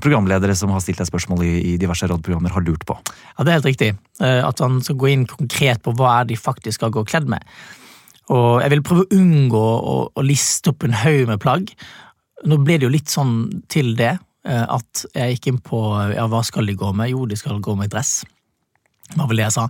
programledere 0.04 0.54
som 0.54 0.70
har 0.70 0.84
stilt 0.86 1.02
deg 1.02 1.10
spørsmål 1.10 1.42
i, 1.42 1.54
i 1.72 1.78
diverse 1.82 2.06
rådprogrammer, 2.06 2.54
har 2.54 2.62
lurt 2.68 2.86
på. 2.86 3.00
Ja, 3.08 3.42
det 3.42 3.50
er 3.50 3.58
helt 3.58 3.70
riktig. 3.72 3.90
At 4.22 4.62
han 4.62 4.78
skal 4.86 5.00
gå 5.02 5.10
inn 5.10 5.26
konkret 5.26 5.82
på 5.82 5.96
hva 5.98 6.20
er 6.20 6.30
de 6.30 6.38
faktisk 6.38 6.78
skal 6.78 6.94
gå 6.94 7.02
kledd 7.10 7.26
med. 7.34 7.42
Og 8.32 8.62
jeg 8.64 8.72
vil 8.74 8.84
prøve 8.86 9.06
å 9.06 9.18
unngå 9.18 9.62
å, 9.62 9.96
å 10.16 10.26
liste 10.26 10.72
opp 10.72 10.86
en 10.88 10.96
haug 11.04 11.26
med 11.30 11.42
plagg. 11.44 11.72
Nå 12.48 12.62
ble 12.64 12.80
det 12.80 12.88
jo 12.88 12.94
litt 12.94 13.12
sånn 13.12 13.36
til 13.72 13.94
det 14.00 14.14
eh, 14.16 14.66
at 14.66 15.06
jeg 15.12 15.36
gikk 15.36 15.52
inn 15.52 15.62
på 15.66 15.82
ja, 16.16 16.26
hva 16.32 16.42
skal 16.48 16.70
de 16.70 16.78
gå 16.80 16.94
med? 16.96 17.12
Jo, 17.12 17.28
de 17.30 17.38
skal 17.40 17.62
gå 17.64 17.76
med 17.78 17.92
dress. 17.94 18.22
Det 19.12 19.20
var 19.20 19.28
vel 19.30 19.42
det 19.42 19.50
jeg 19.50 19.58
sa. 19.58 19.68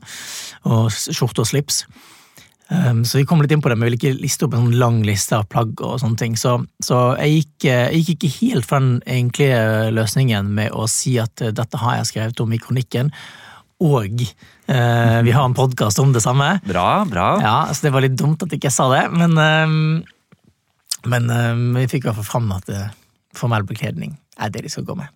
Og 0.70 0.90
skjorte 0.94 1.44
og 1.44 1.50
slips. 1.50 1.84
Um, 2.72 3.02
så 3.04 3.20
vi 3.20 3.26
kom 3.28 3.42
litt 3.44 3.52
inn 3.52 3.60
på 3.60 3.68
det, 3.68 3.76
men 3.76 3.90
jeg 3.90 3.98
ville 3.98 4.00
ikke 4.00 4.24
liste 4.24 4.48
opp 4.48 4.54
en 4.56 4.64
sånn 4.64 4.80
lang 4.80 5.02
liste 5.04 5.36
av 5.36 5.50
plagg 5.52 5.82
og 5.84 5.98
sånne 6.00 6.20
ting. 6.22 6.38
Så, 6.40 6.54
så 6.86 7.02
jeg, 7.20 7.42
gikk, 7.42 7.66
eh, 7.68 7.88
jeg, 7.98 8.06
gikk, 8.06 8.12
ikke 8.14 8.38
helt 8.38 8.70
for 8.70 8.86
den 8.86 9.02
egentlige 9.04 9.90
løsningen 9.98 10.54
med 10.56 10.72
å 10.72 10.86
si 10.88 11.18
at 11.20 11.44
eh, 11.44 11.52
dette 11.58 11.82
har 11.82 11.98
jeg 11.98 12.12
skrevet 12.14 12.44
om 12.46 12.56
i 12.56 12.62
kronikken, 12.62 13.12
og 13.82 14.24
uh, 14.24 15.20
vi 15.26 15.34
har 15.34 15.46
en 15.46 15.58
podkast 15.58 16.00
om 16.04 16.14
det 16.14 16.24
samme. 16.24 16.54
Bra, 16.68 17.04
bra. 17.10 17.28
Ja, 17.42 17.56
så 17.74 17.88
det 17.88 17.94
var 17.96 18.06
litt 18.06 18.18
dumt 18.20 18.44
at 18.46 18.54
jeg 18.54 18.62
ikke 18.62 18.74
sa 18.74 18.88
det, 18.94 19.06
men, 19.16 19.34
um, 19.38 21.08
men 21.10 21.32
um, 21.32 21.66
vi 21.80 21.88
fikk 21.90 22.06
i 22.06 22.12
hvert 22.12 22.22
fall 22.22 22.30
fram 22.30 22.54
at 22.56 22.70
uh, 22.70 22.92
formell 23.38 23.66
bekledning 23.68 24.16
er 24.42 24.54
det 24.54 24.66
de 24.66 24.74
skal 24.74 24.86
gå 24.88 24.98
med. 25.00 25.10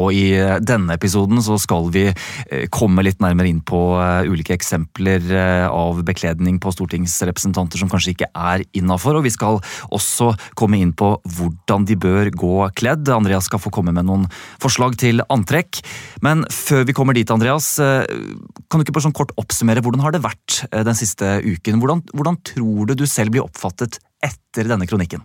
Og 0.00 0.14
i 0.16 0.32
eh, 0.36 0.58
denne 0.64 0.96
episoden 0.96 1.40
så 1.44 1.56
skal 1.60 1.90
vi 1.94 2.06
eh, 2.10 2.66
komme 2.72 3.04
litt 3.04 3.20
nærmere 3.22 3.50
inn 3.50 3.62
på 3.66 3.80
eh, 4.00 4.28
ulike 4.30 4.54
eksempler 4.56 5.28
av 5.70 6.00
bekledning 6.06 6.58
på 6.62 6.72
stortingsrepresentanter 6.74 7.80
som 7.80 7.90
kanskje 7.90 8.14
ikke 8.14 8.30
er 8.34 8.64
innafor, 8.76 9.18
og 9.18 9.26
vi 9.26 9.32
skal 9.34 9.60
også 9.94 10.32
komme 10.58 10.80
inn 10.80 10.92
på 10.96 11.12
hvordan 11.36 11.86
de 11.88 11.96
bør 12.00 12.30
gå 12.34 12.54
kledd. 12.78 13.10
Andreas 13.12 13.48
skal 13.50 13.62
få 13.62 13.72
komme 13.74 13.94
med 13.96 14.08
noen 14.08 14.26
forslag 14.62 14.96
til 15.00 15.22
antrekk. 15.28 15.82
Men 16.24 16.44
før 16.52 16.86
vi 16.88 16.96
kommer 16.96 17.16
dit, 17.16 17.30
Andreas, 17.32 17.72
kan 17.78 18.80
du 18.80 18.84
ikke 18.84 18.96
bare 18.96 19.08
sånn 19.08 19.16
kort 19.16 19.34
oppsummere 19.40 19.82
hvordan 19.84 20.04
har 20.04 20.14
det 20.14 20.24
vært 20.24 20.62
den 20.70 20.98
siste 20.98 21.38
uken? 21.44 21.82
Hvordan, 21.82 22.04
hvordan 22.14 22.40
tror 22.52 22.90
du 22.90 22.96
du 22.98 23.06
selv 23.10 23.34
blir 23.34 23.46
oppfattet 23.46 24.00
etter 24.24 24.70
denne 24.70 24.88
kronikken? 24.90 25.24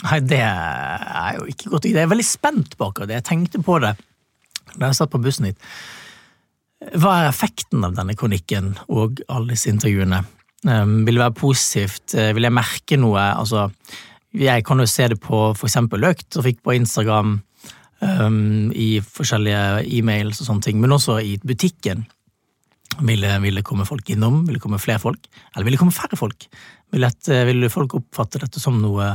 Nei, 0.00 0.20
det 0.24 0.40
er 0.40 1.36
jo 1.36 1.46
ikke 1.50 1.72
godt. 1.74 1.88
Jeg 1.90 2.00
er 2.00 2.10
veldig 2.10 2.26
spent 2.26 2.76
på 2.78 2.88
akkurat 2.88 3.10
det. 3.10 3.20
Jeg 3.20 3.28
tenkte 3.28 3.60
på 3.64 3.80
det 3.82 3.96
da 4.76 4.90
jeg 4.90 5.00
satt 5.00 5.10
på 5.12 5.20
bussen 5.22 5.48
hit. 5.48 5.58
Hva 7.00 7.16
er 7.18 7.28
effekten 7.28 7.82
av 7.84 7.96
denne 7.96 8.14
kronikken 8.16 8.72
og 8.88 9.20
alle 9.28 9.52
disse 9.52 9.68
intervjuene? 9.72 10.22
Um, 10.64 11.02
vil 11.06 11.16
det 11.16 11.24
være 11.24 11.36
positivt? 11.36 12.14
Uh, 12.14 12.30
vil 12.36 12.46
jeg 12.46 12.56
merke 12.56 12.98
noe? 13.00 13.20
Altså, 13.34 13.68
jeg 14.36 14.64
kan 14.64 14.80
jo 14.80 14.88
se 14.88 15.08
det 15.12 15.18
på 15.20 15.50
eksempel 15.52 16.06
økt 16.08 16.28
trafikk 16.32 16.62
på 16.64 16.76
Instagram, 16.78 17.38
um, 18.00 18.70
i 18.72 19.00
forskjellige 19.04 19.84
e-mails 19.98 20.40
og 20.40 20.48
sånne 20.48 20.68
ting, 20.68 20.80
men 20.80 20.96
også 20.96 21.18
i 21.24 21.36
butikken. 21.42 22.06
Vil, 23.06 23.24
det 23.24 23.64
komme 23.64 23.86
folk 23.88 24.08
innom? 24.12 24.42
Vil 24.46 24.58
det 24.58 24.62
komme 24.64 24.80
flere 24.82 25.00
folk? 25.00 25.28
Eller 25.54 25.66
vil 25.66 25.76
det 25.76 25.82
komme 25.82 25.94
færre 25.94 26.18
folk? 26.18 26.48
Vil, 26.92 27.06
et, 27.06 27.28
vil 27.48 27.68
folk 27.72 27.94
oppfatte 27.96 28.40
dette 28.42 28.60
som 28.60 28.80
noe 28.82 29.12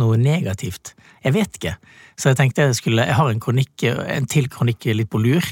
noe 0.00 0.18
negativt. 0.20 0.94
Jeg 1.24 1.36
vet 1.36 1.58
ikke. 1.58 1.74
Så 2.20 2.30
jeg 2.30 2.38
tenkte 2.38 2.68
jeg 2.68 2.78
skulle 2.78 3.06
Jeg 3.08 3.16
har 3.18 3.30
en 3.30 3.42
kronikk, 3.42 3.82
en 3.82 4.28
til 4.30 4.48
kronikk 4.52 4.86
litt 4.92 5.10
på 5.10 5.22
lur, 5.22 5.44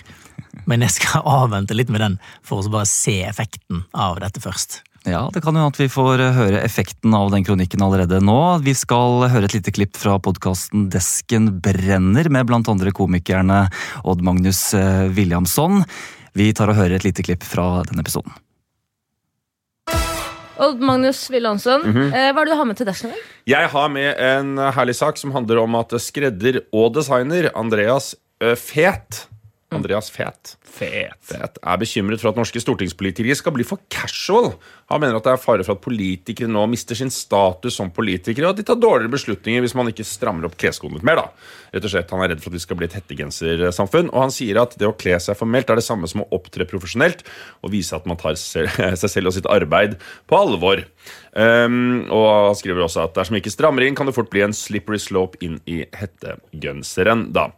men 0.69 0.85
jeg 0.87 0.99
skal 0.99 1.27
avvente 1.41 1.77
litt 1.77 1.93
med 1.93 2.05
den 2.05 2.19
for 2.47 2.63
å 2.63 2.73
bare 2.73 2.89
se 2.91 3.23
effekten 3.27 3.85
av 3.93 4.21
dette 4.23 4.43
først. 4.43 4.83
Ja, 5.03 5.25
det 5.35 5.41
kan 5.43 5.57
jo 5.59 5.65
at 5.67 5.79
vi 5.81 5.89
får 5.91 6.21
høre 6.37 6.61
effekten 6.63 7.15
av 7.19 7.33
den 7.33 7.43
kronikken 7.43 7.83
allerede 7.83 8.21
nå. 8.23 8.39
Vi 8.63 8.75
skal 8.79 9.25
høre 9.33 9.49
et 9.49 9.57
lite 9.57 9.75
klipp 9.75 9.99
fra 9.99 10.15
podkasten 10.23 10.87
Desken 10.95 11.57
brenner, 11.65 12.31
med 12.31 12.47
blant 12.47 12.71
andre 12.71 12.95
komikerne 12.95 13.65
Odd 14.07 14.23
Magnus 14.23 14.69
eh, 14.79 15.09
Williamson. 15.11 15.83
Vi 16.39 16.53
tar 16.55 16.71
og 16.71 16.79
hører 16.79 17.01
et 17.01 17.09
lite 17.09 17.27
klipp 17.27 17.43
fra 17.43 17.83
den 17.89 17.99
episoden. 17.99 18.31
Odd 20.63 20.81
Magnus 20.81 21.27
Willonsson, 21.31 21.83
mm 21.83 21.93
-hmm. 21.93 22.11
hva 22.11 22.41
er 22.41 22.45
det 22.45 22.53
du 22.53 22.57
har 22.57 22.65
med 22.65 22.77
til 22.77 22.87
Dashen? 22.87 23.11
Jeg 23.47 23.69
har 23.69 23.89
med 23.89 24.15
en 24.19 24.59
herlig 24.59 24.95
sak 24.95 25.17
som 25.17 25.33
handler 25.33 25.59
om 25.59 25.75
at 25.75 25.93
skredder 25.99 26.61
og 26.73 26.95
designer 26.95 27.51
Andreas 27.55 28.15
Fet 28.57 29.27
Andreas 29.77 30.11
Fet. 30.13 30.57
Fet. 30.63 31.19
Fet 31.29 31.59
er 31.63 31.81
bekymret 31.81 32.23
for 32.23 32.33
at 32.33 32.39
norske 32.39 32.61
stortingspolitikere 32.63 33.37
skal 33.39 33.55
bli 33.57 33.67
for 33.67 33.83
casual. 33.93 34.53
Han 34.93 35.03
mener 35.03 35.19
at 35.19 35.27
det 35.27 35.35
er 35.35 35.41
fare 35.43 35.67
for 35.67 35.77
at 35.77 35.85
politikere 35.85 36.51
nå 36.51 36.65
mister 36.71 36.99
sin 36.99 37.13
status 37.13 37.77
som 37.79 37.93
politikere, 37.95 38.49
og 38.49 38.55
at 38.55 38.61
de 38.61 38.67
tar 38.69 38.81
dårligere 38.81 39.13
beslutninger 39.15 39.65
hvis 39.65 39.77
man 39.79 39.91
ikke 39.93 40.07
strammer 40.07 40.49
opp 40.49 40.59
kleskoden 40.61 40.99
litt 40.99 41.07
mer. 41.09 41.23
da. 41.23 41.27
Rett 41.73 41.89
og 41.89 41.95
slett, 41.95 42.11
Han 42.13 42.25
er 42.25 42.33
redd 42.35 42.43
for 42.45 42.53
at 42.53 42.59
vi 42.59 42.65
skal 42.65 42.79
bli 42.81 42.89
et 42.89 42.97
hettegensersamfunn, 42.99 44.13
og 44.13 44.27
han 44.27 44.35
sier 44.35 44.61
at 44.61 44.77
det 44.79 44.89
å 44.89 44.97
kle 44.97 45.19
seg 45.23 45.39
formelt 45.39 45.71
er 45.71 45.81
det 45.81 45.87
samme 45.87 46.09
som 46.11 46.25
å 46.25 46.29
opptre 46.37 46.69
profesjonelt 46.69 47.25
og 47.63 47.73
vise 47.73 47.97
at 47.97 48.09
man 48.09 48.21
tar 48.21 48.37
seg 48.41 48.69
selv 49.09 49.33
og 49.33 49.37
sitt 49.37 49.49
arbeid 49.51 49.99
på 50.29 50.39
alvor. 50.39 50.85
Um, 51.33 52.05
og 52.13 52.27
han 52.29 52.59
skriver 52.59 52.85
også 52.85 53.07
at 53.07 53.17
dersom 53.17 53.39
vi 53.39 53.41
ikke 53.43 53.55
strammer 53.55 53.87
inn, 53.87 53.97
kan 53.97 54.09
det 54.09 54.17
fort 54.17 54.31
bli 54.33 54.45
en 54.45 54.57
slippery 54.57 55.01
slope 55.01 55.41
inn 55.45 55.59
i 55.65 55.83
hettegenseren. 55.97 57.31
da. 57.33 57.49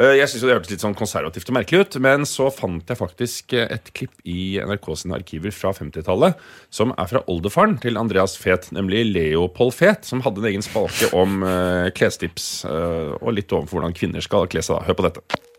Eh, 0.00 0.16
jeg 0.16 0.30
synes 0.30 0.44
Det 0.46 0.54
hørtes 0.54 0.72
litt 0.72 0.84
sånn 0.84 0.96
konservativt 0.96 1.50
og 1.52 1.56
merkelig 1.58 1.84
ut, 1.84 1.98
men 2.00 2.24
så 2.28 2.48
fant 2.54 2.88
jeg 2.88 2.98
faktisk 2.98 3.54
eh, 3.56 3.68
et 3.74 3.92
klipp 3.96 4.14
i 4.24 4.56
NRK 4.64 4.88
sine 5.02 5.18
arkiver 5.18 5.52
fra 5.52 5.74
50-tallet 5.76 6.40
som 6.72 6.94
er 6.96 7.10
fra 7.10 7.22
oldefaren 7.28 7.76
til 7.82 8.00
Andreas 8.00 8.38
Fet, 8.40 8.70
nemlig 8.76 9.04
Leopold 9.10 9.74
Fet, 9.76 10.08
som 10.08 10.24
hadde 10.24 10.40
en 10.40 10.50
egen 10.52 10.64
spalke 10.64 11.10
om 11.16 11.42
uh, 11.44 11.90
klestips 11.96 12.64
og 12.64 13.32
litt 13.34 13.52
overfor 13.52 13.80
hvordan 13.80 13.96
kvinner 13.96 14.24
skal 14.24 14.48
kle 14.50 14.62
seg. 14.64 14.84
Hør 14.86 14.96
på 14.98 15.08
dette. 15.08 15.49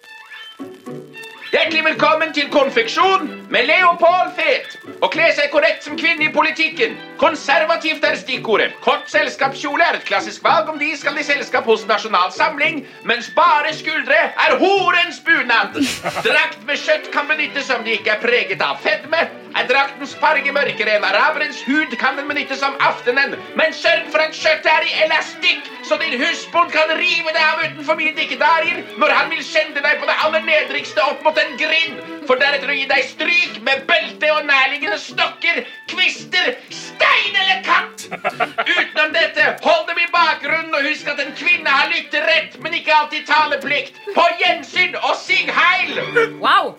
Hjertelig 1.51 1.81
velkommen 1.83 2.29
til 2.31 2.45
Konfeksjon 2.47 3.25
med 3.51 3.65
Leopold 3.67 4.29
Fet. 4.37 4.77
Å 5.03 5.09
kle 5.11 5.25
seg 5.35 5.49
korrekt 5.51 5.83
som 5.83 5.97
kvinne 5.99 6.29
i 6.29 6.31
politikken. 6.31 6.93
Konservativt 7.19 8.05
er 8.07 8.15
stikkordet. 8.21 8.77
Kort 8.85 9.11
selskapskjole 9.11 9.83
er 9.83 9.97
et 9.99 10.05
klassisk 10.07 10.45
valg 10.47 10.71
om 10.71 10.79
de 10.79 10.93
skal 10.95 11.19
i 11.19 11.25
selskap 11.27 11.67
hos 11.67 11.83
Nasjonal 11.89 12.31
Samling, 12.31 12.79
mens 13.03 13.27
bare 13.35 13.75
skuldre 13.75 14.21
er 14.31 14.55
horens 14.63 15.19
bunad. 15.25 15.75
Drakt 16.23 16.63
med 16.69 16.79
skjøtt 16.79 17.11
kan 17.11 17.27
benyttes 17.27 17.67
om 17.75 17.83
de 17.83 17.97
ikke 17.97 18.15
er 18.15 18.23
preget 18.23 18.63
av 18.63 18.79
fedme. 18.79 19.25
Er 19.51 19.67
draktens 19.67 20.15
farge 20.15 20.53
mørkere 20.55 20.95
enn 20.95 21.03
araberens 21.03 21.59
hud, 21.67 21.91
kan 21.99 22.15
den 22.15 22.31
benyttes 22.31 22.63
om 22.63 22.77
aftenen. 22.79 23.35
Men 23.59 23.75
sørg 23.75 24.07
for 24.13 24.23
at 24.23 24.37
kjøttet 24.37 24.71
er 24.71 24.87
i 24.87 24.95
elastikk, 25.03 25.67
så 25.83 25.99
din 25.99 26.15
husbond 26.21 26.71
kan 26.71 26.95
rive 26.95 27.35
det 27.35 27.43
av 27.43 27.59
utenfor 27.65 27.99
mine 27.99 28.15
dikkedarier 28.15 28.79
når 29.01 29.11
han 29.17 29.31
vil 29.33 29.43
sende 29.43 29.83
deg 29.83 29.99
på 29.99 30.07
det 30.07 30.15
aller 30.23 30.45
nedrigste 30.47 31.03
opp 31.03 31.25
mot 31.25 31.40
en 31.43 31.57
grind, 31.59 31.99
for 32.29 32.41
deretter 32.41 32.71
å 32.71 32.77
gi 32.77 32.87
deg 32.89 33.05
stryk 33.09 33.59
med 33.65 33.85
belte 33.89 34.31
og 34.35 34.45
nærliggende 34.47 34.97
stokker, 35.01 35.61
kvister, 35.91 36.55
stein 36.71 37.37
eller 37.43 37.61
katt. 37.65 38.07
Utenom 38.11 39.13
dette, 39.15 39.47
hold 39.65 39.87
dem 39.89 40.01
i 40.03 40.09
bakgrunnen 40.13 40.75
og 40.77 40.89
husk 40.89 41.11
at 41.11 41.21
en 41.23 41.33
kvinne 41.37 41.77
har 41.77 41.91
lytterett, 41.93 42.59
men 42.63 42.77
ikke 42.79 42.97
alltid 42.97 43.27
taleplikt. 43.29 44.01
På 44.15 44.27
gjensyn 44.43 44.97
og 45.01 45.15
sig 45.19 45.47
heil! 45.51 45.97
Wow. 46.41 46.75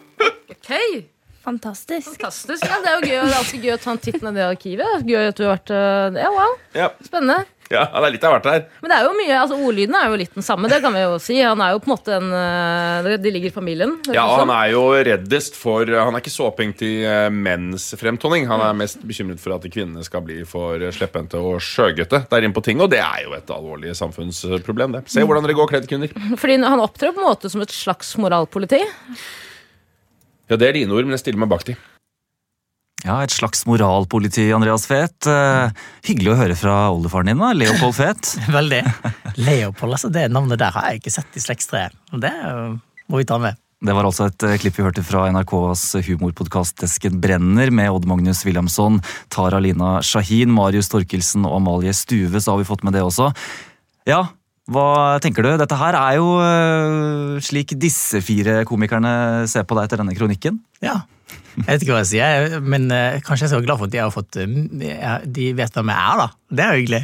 Ok. 0.53 0.73
Fantastisk. 1.43 2.07
Fantastisk. 2.07 2.63
Ja, 2.69 2.79
det 2.83 2.91
er 2.91 2.95
jo 2.95 3.07
gøy, 3.09 3.17
det 3.17 3.33
er 3.33 3.41
alltid 3.41 3.65
gøy 3.67 3.75
å 3.75 3.81
ta 3.83 3.95
en 3.97 4.03
titt 4.05 4.23
ned 4.23 4.39
i 4.39 4.45
arkivet. 4.47 5.09
Gøy 5.09 5.25
at 5.27 5.39
du 5.39 5.43
har 5.49 5.57
vært 5.57 5.73
eh, 5.75 6.21
Ja, 6.23 6.31
wow. 6.31 6.55
Ja. 6.79 6.93
Spennende. 7.03 7.43
Ja, 7.73 7.87
det 7.89 8.09
er 8.09 8.13
litt 8.15 8.25
av 8.27 8.35
hvert 8.35 8.47
her. 8.51 8.65
Men 8.83 8.91
det 8.93 8.97
er 8.99 9.07
jo 9.07 9.13
mye, 9.17 9.37
altså 9.39 9.57
ordlyden 9.57 9.97
er 9.97 10.11
jo 10.11 10.19
litt 10.21 10.35
den 10.37 10.45
samme. 10.45 10.69
Det 10.69 10.81
kan 10.85 10.93
vi 10.93 11.05
jo 11.05 11.15
si. 11.23 11.39
Han 11.41 11.63
er 11.65 11.73
jo 11.73 11.81
på 11.81 11.89
en 11.89 11.93
måte 11.95 12.17
en 12.19 12.33
eh, 12.37 13.19
De 13.23 13.33
ligger 13.33 13.49
i 13.49 13.55
familien. 13.55 13.95
Ja, 14.13 14.27
han 14.43 14.53
er 14.53 14.73
jo 14.75 14.83
reddest 14.93 15.57
for 15.57 15.89
Han 15.89 16.13
er 16.13 16.21
ikke 16.25 16.35
så 16.35 16.49
opphengt 16.51 16.83
i 16.85 16.93
eh, 17.09 17.29
menns 17.33 17.91
fremtoning. 18.01 18.49
Han 18.51 18.65
er 18.67 18.77
mest 18.77 19.01
bekymret 19.09 19.41
for 19.41 19.57
at 19.57 19.65
kvinnene 19.73 20.05
skal 20.05 20.25
bli 20.27 20.43
for 20.49 20.83
slepphendte 20.93 21.41
og 21.41 21.63
sjøgøtte 21.65 22.25
der 22.33 22.45
inne 22.45 22.57
på 22.57 22.65
ting, 22.67 22.83
og 22.83 22.91
det 22.93 23.01
er 23.01 23.25
jo 23.25 23.37
et 23.37 23.53
alvorlig 23.53 23.95
samfunnsproblem, 23.97 24.99
det. 24.99 25.07
Se 25.13 25.25
hvordan 25.25 25.47
dere 25.47 25.57
går 25.57 25.71
kledd, 25.73 25.89
kvinner. 25.91 26.13
Fordi 26.37 26.59
han 26.61 26.83
opptrer 26.83 27.15
på 27.15 27.23
en 27.23 27.31
måte 27.31 27.51
som 27.53 27.65
et 27.65 27.73
slags 27.73 28.13
moralpoliti. 28.21 28.83
Ja, 30.51 30.59
det 30.61 30.69
er 30.69 30.77
dine 30.77 30.93
ord, 30.93 31.07
men 31.07 31.17
jeg 31.17 31.25
stiller 31.25 31.41
meg 31.41 31.53
bak 31.53 31.65
de. 31.69 31.79
Ja, 33.03 33.17
Et 33.25 33.35
slags 33.35 33.65
moralpoliti, 33.67 34.45
Andreas 34.55 34.85
Fet. 34.87 35.27
Uh, 35.27 35.73
hyggelig 36.07 36.33
å 36.33 36.39
høre 36.39 36.57
fra 36.59 36.77
oldefaren 36.93 37.33
din, 37.33 37.41
da, 37.43 37.51
Leopold 37.57 37.97
Fet. 37.97 38.35
Veldig. 38.59 38.83
Leopold, 39.43 39.97
altså 39.97 40.11
det 40.13 40.29
navnet 40.31 40.61
der 40.63 40.75
har 40.75 40.91
jeg 40.91 41.03
ikke 41.03 41.15
sett 41.17 41.39
i 41.39 41.43
slektstreet. 41.43 41.97
Det 42.23 42.33
må 43.11 43.19
vi 43.19 43.27
ta 43.27 43.41
med. 43.43 43.59
Det 43.83 43.97
var 43.97 44.07
altså 44.07 44.29
et 44.29 44.45
klipp 44.63 44.77
vi 44.79 44.85
hørte 44.87 45.03
fra 45.03 45.25
NRKs 45.35 45.97
humorpodkast 46.07 46.77
Desken 46.85 47.17
brenner 47.19 47.73
med 47.75 47.91
Odd 47.91 48.07
Magnus 48.07 48.45
Williamson, 48.47 49.01
Tara 49.35 49.59
Lina 49.59 49.97
Shahin, 50.07 50.53
Marius 50.55 50.93
Torkelsen 50.93 51.49
og 51.49 51.57
Amalie 51.57 51.91
Stuve. 51.99 52.39
Så 52.39 52.55
har 52.55 52.63
vi 52.63 52.69
fått 52.69 52.87
med 52.87 52.95
det 52.95 53.03
også. 53.03 53.33
Ja, 54.07 54.29
hva 54.71 55.19
tenker 55.19 55.43
du? 55.43 55.51
Dette 55.59 55.75
her 55.81 55.99
er 55.99 56.21
jo 56.21 56.29
slik 57.43 57.75
disse 57.83 58.23
fire 58.23 58.61
komikerne 58.69 59.49
ser 59.51 59.67
på 59.67 59.75
deg 59.75 59.89
etter 59.89 60.05
denne 60.05 60.15
kronikken. 60.15 60.63
Ja. 60.85 61.01
Jeg 61.57 61.67
vet 61.69 61.85
ikke 61.85 61.95
hva 61.95 62.03
jeg 62.03 62.11
sier, 62.13 62.57
men 62.65 62.89
uh, 62.93 63.19
kanskje 63.25 63.47
jeg 63.47 63.53
skal 63.53 63.61
være 63.61 63.67
glad 63.69 63.81
for 63.81 63.89
at 63.91 63.95
de 63.95 64.01
har 64.01 64.13
fått 64.15 64.39
uh, 64.41 65.27
De 65.39 65.51
vet 65.59 65.79
hvem 65.79 65.93
jeg 65.93 66.13
er, 66.13 66.23
da. 66.23 66.27
Det 66.49 66.65
er 66.65 66.73
jo 66.73 66.83
hyggelig. 66.83 67.03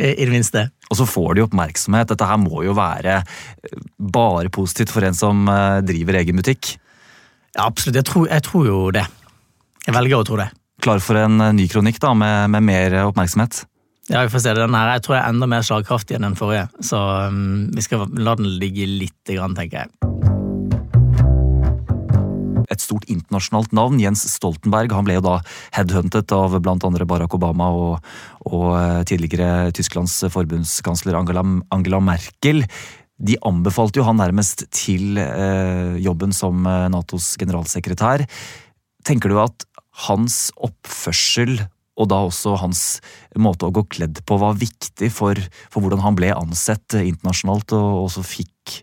I 0.00 0.24
det 0.24 0.32
minste. 0.32 0.62
Og 0.88 0.96
så 0.96 1.04
får 1.04 1.34
de 1.36 1.42
oppmerksomhet. 1.44 2.08
Dette 2.08 2.24
her 2.24 2.38
må 2.40 2.62
jo 2.64 2.72
være 2.76 3.18
bare 4.00 4.52
positivt 4.52 4.94
for 4.94 5.04
en 5.04 5.16
som 5.16 5.44
driver 5.84 6.16
egen 6.22 6.40
butikk. 6.40 6.70
Ja, 7.52 7.66
absolutt. 7.66 7.98
Jeg 8.00 8.08
tror, 8.08 8.24
jeg 8.32 8.44
tror 8.46 8.64
jo 8.70 8.78
det. 8.96 9.04
Jeg 9.84 9.96
velger 9.98 10.22
å 10.22 10.24
tro 10.24 10.38
det. 10.40 10.48
Klar 10.82 11.04
for 11.04 11.20
en 11.20 11.36
ny 11.58 11.68
kronikk 11.68 12.00
da, 12.00 12.14
med, 12.16 12.54
med 12.56 12.64
mer 12.64 12.96
oppmerksomhet? 13.04 13.60
Ja, 14.08 14.22
vi 14.22 14.32
får 14.32 14.38
se. 14.38 14.54
Den 14.58 14.74
her 14.74 14.94
jeg 14.96 15.04
tror 15.04 15.16
jeg 15.16 15.22
er 15.22 15.34
enda 15.34 15.48
mer 15.48 15.66
slagkraftig 15.66 16.18
enn 16.18 16.26
den 16.26 16.38
forrige, 16.38 16.66
så 16.82 17.02
um, 17.30 17.68
vi 17.72 17.84
skal 17.84 18.08
la 18.18 18.34
den 18.38 18.50
ligge 18.58 18.88
lite 18.88 19.38
grann, 19.38 19.54
tenker 19.58 19.84
jeg. 19.84 20.11
Et 22.72 22.80
stort 22.82 23.04
internasjonalt 23.12 23.74
navn. 23.76 24.00
Jens 24.02 24.24
Stoltenberg 24.32 24.94
han 24.96 25.06
ble 25.06 25.18
jo 25.18 25.26
da 25.26 25.36
headhuntet 25.76 26.32
av 26.34 26.56
andre 26.56 27.06
Barack 27.08 27.36
Obama 27.36 27.68
og, 27.76 28.12
og 28.48 28.68
eh, 28.78 29.02
tidligere 29.08 29.70
Tysklands 29.76 30.16
forbundskansler 30.32 31.18
Angela, 31.18 31.44
Angela 31.74 32.00
Merkel. 32.00 32.64
De 33.22 33.36
anbefalte 33.46 34.00
jo 34.00 34.06
han 34.08 34.18
nærmest 34.18 34.66
til 34.74 35.20
eh, 35.20 36.00
jobben 36.02 36.32
som 36.34 36.64
eh, 36.66 36.88
Natos 36.92 37.34
generalsekretær. 37.40 38.24
Tenker 39.06 39.30
du 39.30 39.38
at 39.42 39.66
hans 40.08 40.48
oppførsel 40.56 41.60
og 42.00 42.08
da 42.08 42.22
også 42.24 42.56
hans 42.62 42.82
måte 43.36 43.68
å 43.68 43.74
gå 43.74 43.84
kledd 43.92 44.22
på 44.28 44.38
var 44.40 44.56
viktig 44.58 45.10
for, 45.12 45.36
for 45.68 45.84
hvordan 45.84 46.00
han 46.04 46.16
ble 46.16 46.32
ansett 46.32 46.96
internasjonalt, 46.96 47.74
og 47.76 48.06
også 48.06 48.24
fikk 48.24 48.78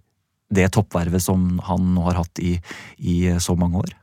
det 0.49 0.71
toppvervet 0.75 1.23
som 1.23 1.59
han 1.67 1.91
nå 1.95 2.05
har 2.09 2.21
hatt 2.23 2.41
i, 2.41 2.55
i 2.97 3.17
så 3.41 3.55
mange 3.59 3.83
år? 3.83 3.95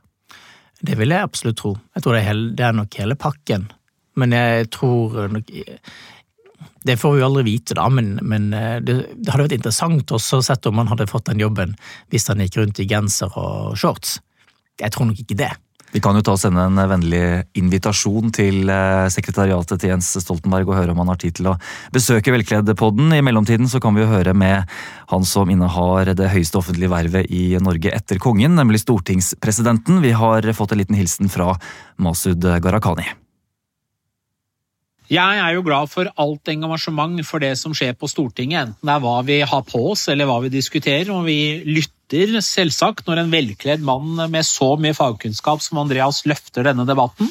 Det 0.79 0.97
vil 0.99 1.11
jeg 1.11 1.25
absolutt 1.25 1.57
tro. 1.59 1.73
Jeg 1.97 2.05
tror 2.05 2.15
det 2.15 2.21
er, 2.21 2.29
hele, 2.29 2.51
det 2.57 2.67
er 2.67 2.77
nok 2.77 2.99
hele 3.01 3.17
pakken. 3.19 3.65
Men 4.17 4.33
jeg 4.33 4.69
tror 4.73 5.27
nok 5.29 5.49
Det 6.87 6.95
får 6.97 7.13
vi 7.13 7.19
jo 7.19 7.27
aldri 7.27 7.43
vite, 7.45 7.75
da, 7.77 7.85
men, 7.91 8.15
men 8.23 8.49
det, 8.49 8.93
det, 9.11 9.29
hadde 9.29 9.43
vært 9.43 9.57
interessant 9.57 10.13
også 10.15 10.39
å 10.39 10.45
sett 10.45 10.65
om 10.69 10.79
han 10.79 10.87
hadde 10.87 11.09
fått 11.11 11.27
den 11.27 11.41
jobben 11.43 11.75
hvis 12.13 12.29
han 12.31 12.39
gikk 12.41 12.61
rundt 12.61 12.79
i 12.79 12.87
genser 12.87 13.33
og 13.35 13.75
shorts. 13.77 14.21
Jeg 14.79 14.93
tror 14.95 15.09
nok 15.09 15.19
ikke 15.19 15.37
det. 15.37 15.51
Vi 15.93 16.01
kan 16.03 16.17
jo 16.17 16.23
ta 16.25 16.33
og 16.35 16.41
sende 16.41 16.65
en 16.67 16.79
vennlig 16.91 17.21
invitasjon 17.57 18.33
til 18.35 18.67
eh, 18.69 19.07
sekretariatet 19.13 19.79
til 19.79 19.93
Jens 19.93 20.09
Stoltenberg 20.19 20.67
og 20.67 20.75
høre 20.75 20.93
om 20.93 20.99
han 20.99 21.11
har 21.13 21.19
tid 21.21 21.37
til 21.39 21.47
å 21.53 21.55
besøke 21.95 22.33
Velkledd-podden. 22.35 23.13
I 23.15 23.23
mellomtiden 23.23 23.71
så 23.71 23.79
kan 23.83 23.95
vi 23.95 24.03
jo 24.03 24.09
høre 24.11 24.35
med 24.37 24.67
han 25.13 25.27
som 25.27 25.49
innehar 25.53 26.11
det 26.17 26.31
høyeste 26.33 26.59
offentlige 26.59 26.91
vervet 26.91 27.31
i 27.31 27.55
Norge 27.63 27.93
etter 27.95 28.19
kongen, 28.21 28.57
nemlig 28.59 28.83
stortingspresidenten. 28.83 30.03
Vi 30.03 30.11
har 30.17 30.51
fått 30.57 30.75
en 30.75 30.83
liten 30.83 30.99
hilsen 30.99 31.31
fra 31.31 31.53
Masud 32.03 32.43
Gharahkhani. 32.43 33.07
Jeg 35.07 35.39
er 35.39 35.53
jo 35.55 35.63
glad 35.63 35.87
for 35.87 36.09
alt 36.19 36.49
engasjement 36.51 37.21
for 37.23 37.39
det 37.39 37.53
som 37.55 37.71
skjer 37.75 37.93
på 37.95 38.09
Stortinget, 38.11 38.73
enten 38.73 38.89
det 38.89 38.91
er 38.91 39.03
hva 39.05 39.21
vi 39.23 39.37
har 39.39 39.63
på 39.63 39.85
oss 39.93 40.09
eller 40.11 40.27
hva 40.27 40.41
vi 40.43 40.51
diskuterer. 40.51 41.13
og 41.15 41.23
Vi 41.29 41.63
lytter 41.63 41.96
selvsagt 42.09 43.07
når 43.07 43.23
en 43.23 43.31
velkledd 43.31 43.81
mann 43.83 44.15
med 44.31 44.45
så 44.45 44.77
mye 44.79 44.95
fagkunnskap 44.95 45.61
som 45.61 45.77
Andreas 45.77 46.25
løfter 46.25 46.63
denne 46.63 46.85
debatten. 46.85 47.27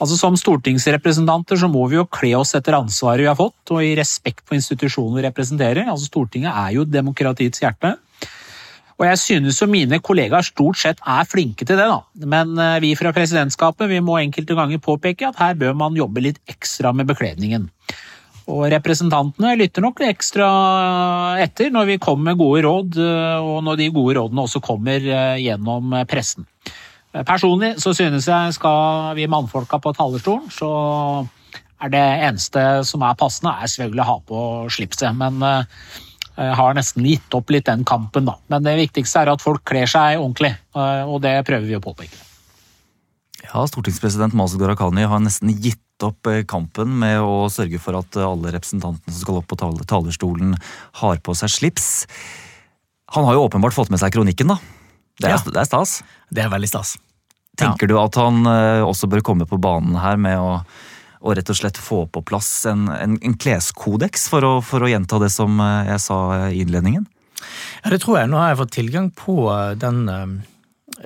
Altså 0.00 0.16
Som 0.16 0.36
stortingsrepresentanter 0.36 1.56
så 1.60 1.68
må 1.68 1.86
vi 1.88 1.96
jo 1.96 2.06
kle 2.08 2.34
oss 2.38 2.54
etter 2.54 2.72
ansvaret 2.72 3.20
vi 3.20 3.28
har 3.28 3.36
fått, 3.36 3.70
og 3.70 3.84
i 3.84 3.96
respekt 3.96 4.46
for 4.46 4.56
institusjonen 4.56 5.18
vi 5.18 5.26
representerer. 5.26 5.88
Altså 5.88 6.08
Stortinget 6.08 6.52
er 6.56 6.72
jo 6.72 6.84
demokratiets 6.88 7.60
hjerte. 7.60 7.98
Og 9.00 9.06
jeg 9.06 9.18
synes 9.18 9.60
jo 9.60 9.68
mine 9.68 9.98
kollegaer 10.04 10.44
stort 10.44 10.76
sett 10.80 10.98
er 11.08 11.28
flinke 11.28 11.64
til 11.64 11.78
det, 11.80 11.88
da. 11.88 12.00
Men 12.28 12.52
eh, 12.60 12.80
vi 12.84 12.92
fra 12.96 13.12
presidentskapet 13.16 13.88
vi 13.88 14.00
må 14.04 14.18
enkelte 14.20 14.56
ganger 14.56 14.80
påpeke 14.84 15.30
at 15.30 15.40
her 15.40 15.56
bør 15.56 15.72
man 15.72 15.96
jobbe 15.96 16.20
litt 16.20 16.40
ekstra 16.52 16.92
med 16.92 17.08
bekledningen. 17.08 17.70
Og 18.50 18.66
representantene 18.72 19.54
lytter 19.58 19.84
nok 19.84 20.02
ekstra 20.08 20.48
etter 21.42 21.70
når 21.72 21.92
vi 21.92 21.98
kommer 22.02 22.32
med 22.32 22.40
gode 22.40 22.64
råd, 22.66 23.00
eh, 23.00 23.38
og 23.38 23.62
når 23.66 23.80
de 23.80 23.90
gode 23.94 24.16
rådene 24.18 24.44
også 24.46 24.62
kommer 24.64 25.06
eh, 25.06 25.40
gjennom 25.44 25.94
pressen. 26.10 26.48
Personlig 27.26 27.72
så 27.82 27.90
synes 27.96 28.28
jeg 28.30 28.54
skal 28.54 29.16
vi 29.18 29.26
mannfolka 29.30 29.80
på 29.82 29.90
talerstolen, 29.96 30.46
så 30.54 30.68
er 31.82 31.90
det 31.90 32.04
eneste 32.28 32.62
som 32.86 33.02
er 33.02 33.18
passende, 33.18 33.56
er 33.56 33.72
selvfølgelig 33.72 34.04
å 34.04 34.10
ha 34.10 34.18
på 34.28 34.42
slipset. 34.76 35.16
Men 35.18 35.42
jeg 36.40 36.56
har 36.56 36.76
nesten 36.76 37.04
gitt 37.04 37.36
opp 37.36 37.50
litt 37.52 37.66
den 37.68 37.84
kampen, 37.88 38.28
da. 38.28 38.38
Men 38.52 38.64
det 38.64 38.78
viktigste 38.78 39.24
er 39.24 39.32
at 39.34 39.44
folk 39.44 39.64
kler 39.68 39.90
seg 39.90 40.20
ordentlig, 40.20 40.54
eh, 40.76 41.02
og 41.04 41.20
det 41.26 41.40
prøver 41.48 41.68
vi 41.68 41.78
å 41.78 41.84
påpeke. 41.84 42.29
Ja, 43.46 43.64
Stortingspresident 43.66 44.36
Masud 44.36 44.60
Gharahkhani 44.60 45.06
har 45.08 45.22
nesten 45.22 45.52
gitt 45.62 46.04
opp 46.04 46.28
eh, 46.30 46.42
kampen 46.48 46.92
med 47.00 47.20
å 47.24 47.48
sørge 47.52 47.80
for 47.82 47.98
at 47.98 48.18
alle 48.20 48.52
representantene 48.54 49.14
som 49.14 49.22
skal 49.24 49.40
opp 49.40 49.48
på 49.50 49.58
talerstolen, 49.60 50.54
har 51.02 51.22
på 51.24 51.36
seg 51.36 51.52
slips. 51.52 51.88
Han 53.16 53.26
har 53.26 53.36
jo 53.36 53.46
åpenbart 53.48 53.76
fått 53.76 53.90
med 53.92 54.00
seg 54.02 54.14
kronikken, 54.14 54.52
da. 54.52 54.60
Det 55.20 55.28
er, 55.28 55.36
ja. 55.36 55.42
det 55.52 55.60
er 55.60 55.68
stas. 55.68 55.98
Det 56.32 56.44
er 56.44 56.52
veldig 56.52 56.70
stas. 56.70 56.94
Tenker 57.60 57.88
ja. 57.88 57.92
du 57.92 57.98
at 58.00 58.16
han 58.20 58.44
eh, 58.46 58.84
også 58.86 59.10
bør 59.10 59.24
komme 59.26 59.48
på 59.48 59.60
banen 59.60 59.98
her 60.00 60.20
med 60.20 60.40
å 60.40 60.60
og 61.20 61.36
rett 61.36 61.50
og 61.52 61.58
slett 61.58 61.76
få 61.80 62.04
på 62.08 62.22
plass 62.24 62.48
en, 62.68 62.86
en, 62.88 63.18
en 63.20 63.36
kleskodeks, 63.36 64.28
for 64.32 64.46
å, 64.46 64.52
for 64.64 64.84
å, 64.84 64.88
gjenta 64.88 65.20
det 65.20 65.28
som 65.32 65.58
eh, 65.60 65.90
jeg 65.92 66.04
sa 66.06 66.20
i 66.48 66.62
innledningen? 66.62 67.04
Ja, 67.82 67.92
det 67.92 68.00
tror 68.04 68.20
jeg. 68.20 68.30
Nå 68.32 68.40
har 68.40 68.52
jeg 68.52 68.60
fått 68.62 68.76
tilgang 68.78 69.10
på 69.16 69.36
eh, 69.52 69.74
den 69.80 70.00
eh, 70.08 70.24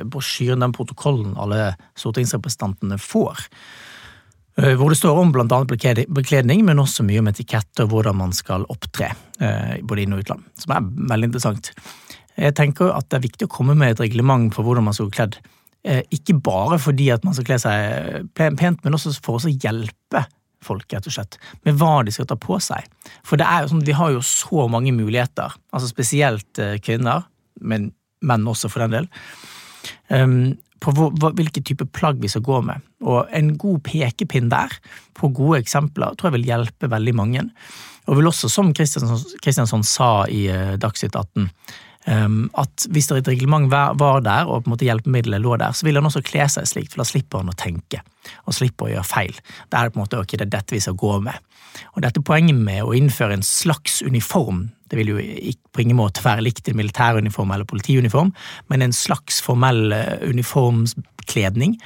brosjyren, 0.03 0.65
den 0.65 0.75
protokollen 0.75 1.35
alle 1.41 1.75
stortingsrepresentantene 2.01 2.99
får. 3.01 3.47
Hvor 4.55 4.93
det 4.93 5.01
står 5.01 5.17
om 5.19 5.33
annet 5.35 6.05
bekledning, 6.15 6.61
men 6.63 6.79
også 6.79 7.03
mye 7.03 7.19
om 7.19 7.27
etikette 7.27 7.83
og 7.83 7.91
hvordan 7.91 8.15
man 8.21 8.35
skal 8.37 8.63
opptre, 8.71 9.09
både 9.83 10.05
inn- 10.05 10.15
og 10.15 10.23
utland. 10.23 10.45
Som 10.63 10.77
er 10.77 10.85
veldig 11.11 11.27
interessant. 11.27 11.73
Jeg 12.39 12.55
tenker 12.55 12.93
at 12.95 13.09
det 13.11 13.19
er 13.19 13.25
viktig 13.25 13.49
å 13.49 13.51
komme 13.51 13.75
med 13.75 13.97
et 13.97 14.05
reglement 14.05 14.55
for 14.55 14.63
hvordan 14.63 14.87
man 14.87 14.95
skal 14.95 15.11
gå 15.11 15.17
kledd 15.17 15.41
Eh, 15.85 16.01
ikke 16.17 16.39
bare 16.41 16.79
fordi 16.81 17.11
at 17.13 17.27
man 17.27 17.37
skal 17.37 17.45
kle 17.45 17.59
seg 17.61 18.31
pent, 18.37 18.81
men 18.81 18.97
også 18.97 19.13
for 19.25 19.37
å 19.37 19.53
hjelpe 19.53 20.25
folk, 20.65 20.87
rett 20.89 21.05
og 21.05 21.13
slett, 21.13 21.37
med 21.67 21.77
hva 21.77 21.99
de 22.07 22.15
skal 22.15 22.29
ta 22.31 22.39
på 22.41 22.57
seg. 22.65 22.87
For 23.21 23.37
det 23.37 23.45
er 23.45 23.65
jo 23.65 23.75
sånn, 23.75 23.85
vi 23.85 23.97
har 23.97 24.15
jo 24.15 24.23
så 24.25 24.65
mange 24.73 24.95
muligheter, 24.97 25.53
altså 25.77 25.91
spesielt 25.91 26.61
eh, 26.63 26.79
kvinner, 26.81 27.27
men 27.61 27.91
menn 28.25 28.49
også 28.49 28.71
for 28.73 28.87
den 28.87 28.97
del, 28.97 29.11
um, 30.11 30.55
på 30.85 30.93
hvilke 30.93 31.63
type 31.65 31.87
plagg 31.97 32.21
vi 32.21 32.29
skal 32.29 32.45
gå 32.45 32.61
med. 32.67 32.85
Og 33.05 33.31
en 33.33 33.55
god 33.61 33.81
pekepinn 33.87 34.51
der, 34.53 34.73
på 35.17 35.31
gode 35.33 35.63
eksempler, 35.63 36.17
tror 36.17 36.31
jeg 36.31 36.41
vil 36.41 36.51
hjelpe 36.51 36.91
veldig 36.93 37.15
mange. 37.17 37.47
Og 38.05 38.19
vil 38.19 38.29
også, 38.29 38.51
som 38.53 38.75
Kristiansson 38.77 39.87
sa 39.89 40.13
i 40.29 40.47
uh, 40.53 40.77
Dagsnytt 40.81 41.17
18, 41.17 41.49
Um, 42.05 42.51
at 42.61 42.85
hvis 42.93 43.07
det 43.09 43.15
er 43.15 43.21
et 43.23 43.29
reglement 43.33 43.71
var 43.73 44.19
der, 44.21 44.45
og 44.45 44.65
på 44.65 44.69
en 44.69 44.75
måte 44.75 44.85
hjelpemiddelet 44.85 45.41
lå 45.41 45.57
der, 45.57 45.73
så 45.73 45.87
vil 45.87 45.97
han 45.97 46.05
også 46.05 46.21
kle 46.21 46.45
seg 46.53 46.67
slik, 46.69 46.91
for 46.93 47.01
da 47.01 47.07
slipper 47.09 47.41
han 47.41 47.49
å 47.49 47.57
tenke, 47.57 48.03
og 48.45 48.57
slipper 48.59 48.91
å 48.91 48.93
gjøre 48.93 49.09
feil. 49.09 49.39
Da 49.73 49.81
er 49.81 49.89
det 49.89 49.95
på 49.95 50.03
en 50.03 50.05
måte 50.05 50.21
ok, 50.21 50.35
det 50.37 50.45
er 50.45 50.53
dette 50.53 50.77
vi 50.77 50.83
skal 50.85 50.99
gå 51.01 51.15
med. 51.25 51.41
Og 51.95 52.05
dette 52.05 52.21
poenget 52.21 52.61
med 52.61 52.85
å 52.85 52.93
innføre 52.93 53.39
en 53.39 53.47
slags 53.47 54.03
uniform, 54.05 54.67
det 54.91 54.99
vil 55.01 55.15
jo 55.15 55.19
ikke 55.23 55.73
på 55.75 55.85
ingen 55.85 55.99
måte 55.99 56.23
være 56.25 56.45
likt 56.45 56.69
en 56.69 56.79
militæruniform 56.79 57.55
eller 57.55 57.69
politiuniform, 57.69 58.33
men 58.71 58.85
en 58.85 58.95
slags 58.95 59.41
formell 59.45 59.93
eh, 59.97 60.29
uniformskledning, 60.29 61.79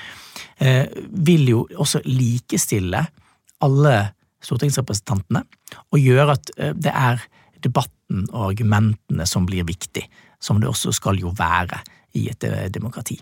uh, 0.63 0.85
vil 1.09 1.49
jo 1.55 1.65
også 1.79 2.03
likestille 2.07 3.05
alle 3.65 3.97
stortingsrepresentantene, 4.45 5.45
og 5.91 6.03
gjøre 6.03 6.37
at 6.39 6.53
uh, 6.59 6.73
det 6.77 6.93
er 6.95 7.23
debatten 7.65 8.27
og 8.33 8.53
argumentene 8.53 9.27
som 9.29 9.47
blir 9.49 9.67
viktig, 9.69 10.05
som 10.41 10.61
det 10.61 10.71
også 10.71 10.95
skal 10.97 11.19
jo 11.21 11.33
være 11.37 11.81
i 12.17 12.29
et 12.33 12.47
eh, 12.47 12.69
demokrati. 12.73 13.19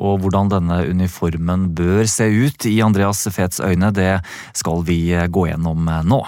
Og 0.00 0.22
hvordan 0.22 0.48
denne 0.48 0.78
uniformen 0.88 1.68
bør 1.76 2.06
se 2.08 2.28
ut 2.30 2.66
i 2.68 2.78
Andreas 2.84 3.26
Fets 3.34 3.60
øyne, 3.60 3.92
det 3.92 4.22
skal 4.56 4.84
vi 4.88 5.12
eh, 5.12 5.28
gå 5.28 5.48
gjennom 5.50 5.88
eh, 5.88 6.06
nå. 6.08 6.22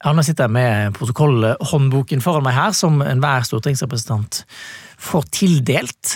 Ja, 0.00 0.14
nå 0.16 0.24
sitter 0.24 0.48
jeg 0.48 0.56
med 0.56 0.94
protokollhåndboken 0.96 2.22
foran 2.24 2.46
meg 2.46 2.56
her, 2.56 2.72
som 2.76 3.02
enhver 3.04 3.44
stortingsrepresentant 3.44 4.46
får 5.00 5.26
tildelt. 5.36 6.14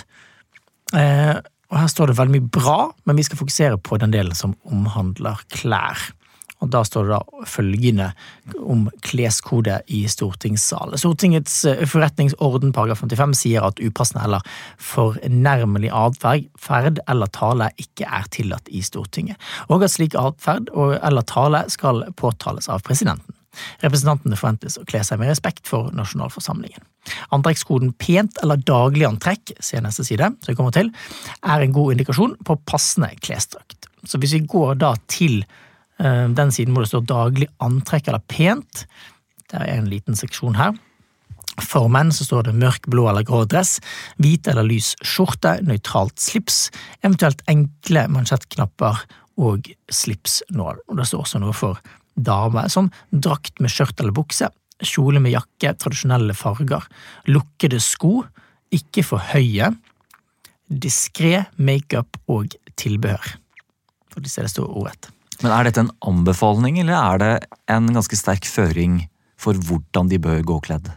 og 0.94 1.76
Her 1.76 1.90
står 1.92 2.10
det 2.10 2.18
veldig 2.18 2.38
mye 2.38 2.52
bra, 2.54 2.78
men 3.04 3.20
vi 3.20 3.26
skal 3.28 3.40
fokusere 3.42 3.80
på 3.84 4.00
den 4.00 4.14
delen 4.14 4.36
som 4.38 4.56
omhandler 4.64 5.42
klær. 5.52 6.00
Og 6.64 6.70
Da 6.72 6.80
står 6.86 7.04
det 7.04 7.12
da 7.12 7.44
følgende 7.50 8.06
om 8.62 8.86
kleskode 9.04 9.82
i 9.92 10.04
stortingssalen. 10.08 10.96
Stortingets 10.96 11.58
eh, 11.68 11.84
forretningsorden 11.84 12.72
paragraf 12.72 13.02
55 13.04 13.36
sier 13.36 13.66
at 13.68 13.82
upassende 13.84 14.24
eller 14.24 14.56
fornærmelig 14.80 15.92
atferd 15.92 17.02
eller 17.04 17.32
tale 17.36 17.68
ikke 17.76 18.08
er 18.08 18.32
tillatt 18.32 18.72
i 18.72 18.80
Stortinget, 18.80 19.36
og 19.68 19.84
at 19.84 19.92
slik 19.92 20.16
atferd 20.16 20.72
eller 20.72 21.28
tale 21.28 21.66
skal 21.68 22.06
påtales 22.16 22.70
av 22.72 22.80
presidenten. 22.86 23.43
Representantene 23.82 24.38
forventes 24.40 24.78
å 24.80 24.86
kle 24.88 25.02
seg 25.06 25.20
med 25.20 25.32
respekt 25.32 25.68
for 25.68 25.92
nasjonalforsamlingen. 25.96 26.84
Antrekkskoden 27.36 27.92
pent 28.00 28.40
eller 28.42 28.62
daglig 28.62 29.06
antrekk, 29.08 29.56
se 29.60 29.80
neste 29.84 30.06
side, 30.06 30.32
som 30.40 30.52
vi 30.52 30.56
kommer 30.58 30.74
til, 30.74 30.92
er 31.42 31.64
en 31.64 31.76
god 31.76 31.96
indikasjon 31.96 32.38
på 32.44 32.58
passende 32.68 33.12
klesdrakt. 33.20 33.90
Så 34.04 34.20
hvis 34.20 34.36
vi 34.36 34.46
går 34.48 34.80
da 34.80 34.94
til 35.08 35.42
Eh, 35.98 36.28
den 36.28 36.52
siden 36.52 36.74
hvor 36.74 36.84
det 36.84 36.90
står 36.90 37.06
daglig 37.06 37.48
antrekk 37.62 38.10
eller 38.10 38.24
pent. 38.30 38.84
Det 39.50 39.60
er 39.60 39.76
en 39.76 39.90
liten 39.90 40.18
seksjon 40.18 40.58
her. 40.58 40.74
For 41.62 41.86
menn 41.92 42.10
så 42.10 42.26
står 42.26 42.48
det 42.48 42.56
mørk 42.58 42.88
blå 42.90 43.06
eller 43.06 43.26
grå 43.26 43.44
dress, 43.46 43.76
hvit 44.18 44.48
eller 44.50 44.66
lys 44.66 44.94
skjorte, 45.06 45.60
nøytralt 45.62 46.18
slips, 46.18 46.72
eventuelt 47.04 47.44
enkle 47.50 48.08
mansjettknapper 48.10 49.04
og 49.38 49.68
slipsnål. 49.86 50.82
Og 50.88 50.98
det 50.98 51.06
står 51.06 51.22
også 51.22 51.42
noe 51.44 51.54
for 51.54 51.78
damer, 52.14 52.68
som 52.72 52.90
drakt 53.10 53.60
med 53.62 53.72
skjørt 53.72 54.00
eller 54.00 54.14
bukse, 54.14 54.50
kjole 54.84 55.22
med 55.22 55.34
jakke, 55.34 55.74
tradisjonelle 55.78 56.34
farger, 56.36 56.86
lukkede 57.30 57.80
sko, 57.82 58.24
ikke 58.74 59.04
for 59.06 59.22
høye, 59.32 59.70
diskré 60.68 61.44
makeup 61.56 62.18
og 62.30 62.56
tilbehør. 62.80 63.36
For 64.12 64.24
disse 64.24 64.42
det 64.42 64.52
store 64.52 64.84
ordet. 64.84 65.10
Men 65.42 65.52
er 65.52 65.66
dette 65.66 65.82
en 65.82 65.94
anbefaling, 66.06 66.78
eller 66.82 66.94
er 66.94 67.22
det 67.22 67.32
en 67.72 67.90
ganske 67.94 68.18
sterk 68.18 68.46
føring 68.48 69.02
for 69.40 69.58
hvordan 69.66 70.10
de 70.10 70.20
bør 70.22 70.44
gå 70.46 70.60
kledd? 70.68 70.92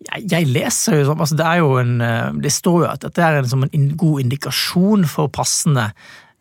Jeg, 0.00 0.24
jeg 0.30 0.48
leser 0.48 1.00
jo 1.00 1.10
sånn, 1.10 1.20
altså 1.20 1.36
det 1.36 1.44
er 1.44 1.58
jo 1.60 1.74
en 1.76 1.98
eh, 2.00 2.36
Det 2.40 2.52
står 2.54 2.76
jo 2.80 2.86
at 2.88 3.02
dette 3.04 3.20
er 3.20 3.42
en, 3.42 3.66
en 3.66 3.88
god 4.00 4.22
indikasjon 4.22 5.04
for 5.10 5.28
passende 5.34 5.90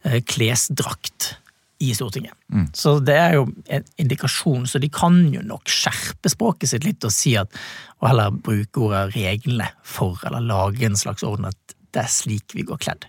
eh, 0.08 0.22
klesdrakt 0.24 1.34
i 1.80 1.94
Stortinget. 1.96 2.36
Så 2.76 2.98
det 3.00 3.16
er 3.16 3.38
jo 3.38 3.46
en 3.72 3.86
indikasjon, 4.02 4.68
så 4.68 4.82
de 4.84 4.90
kan 4.92 5.16
jo 5.34 5.44
nok 5.46 5.70
skjerpe 5.72 6.32
språket 6.32 6.74
sitt 6.74 6.88
litt 6.88 7.06
og 7.08 7.14
si 7.16 7.38
at 7.40 7.54
Og 8.00 8.08
heller 8.08 8.32
bruke 8.32 8.80
ordet 8.80 9.16
reglene 9.16 9.66
for, 9.84 10.20
eller 10.24 10.40
lage 10.40 10.86
en 10.88 10.96
slags 10.96 11.24
orden 11.28 11.50
at 11.50 11.76
det 11.92 12.04
er 12.04 12.12
slik 12.12 12.54
vi 12.56 12.64
går 12.64 12.80
kledd. 12.80 13.08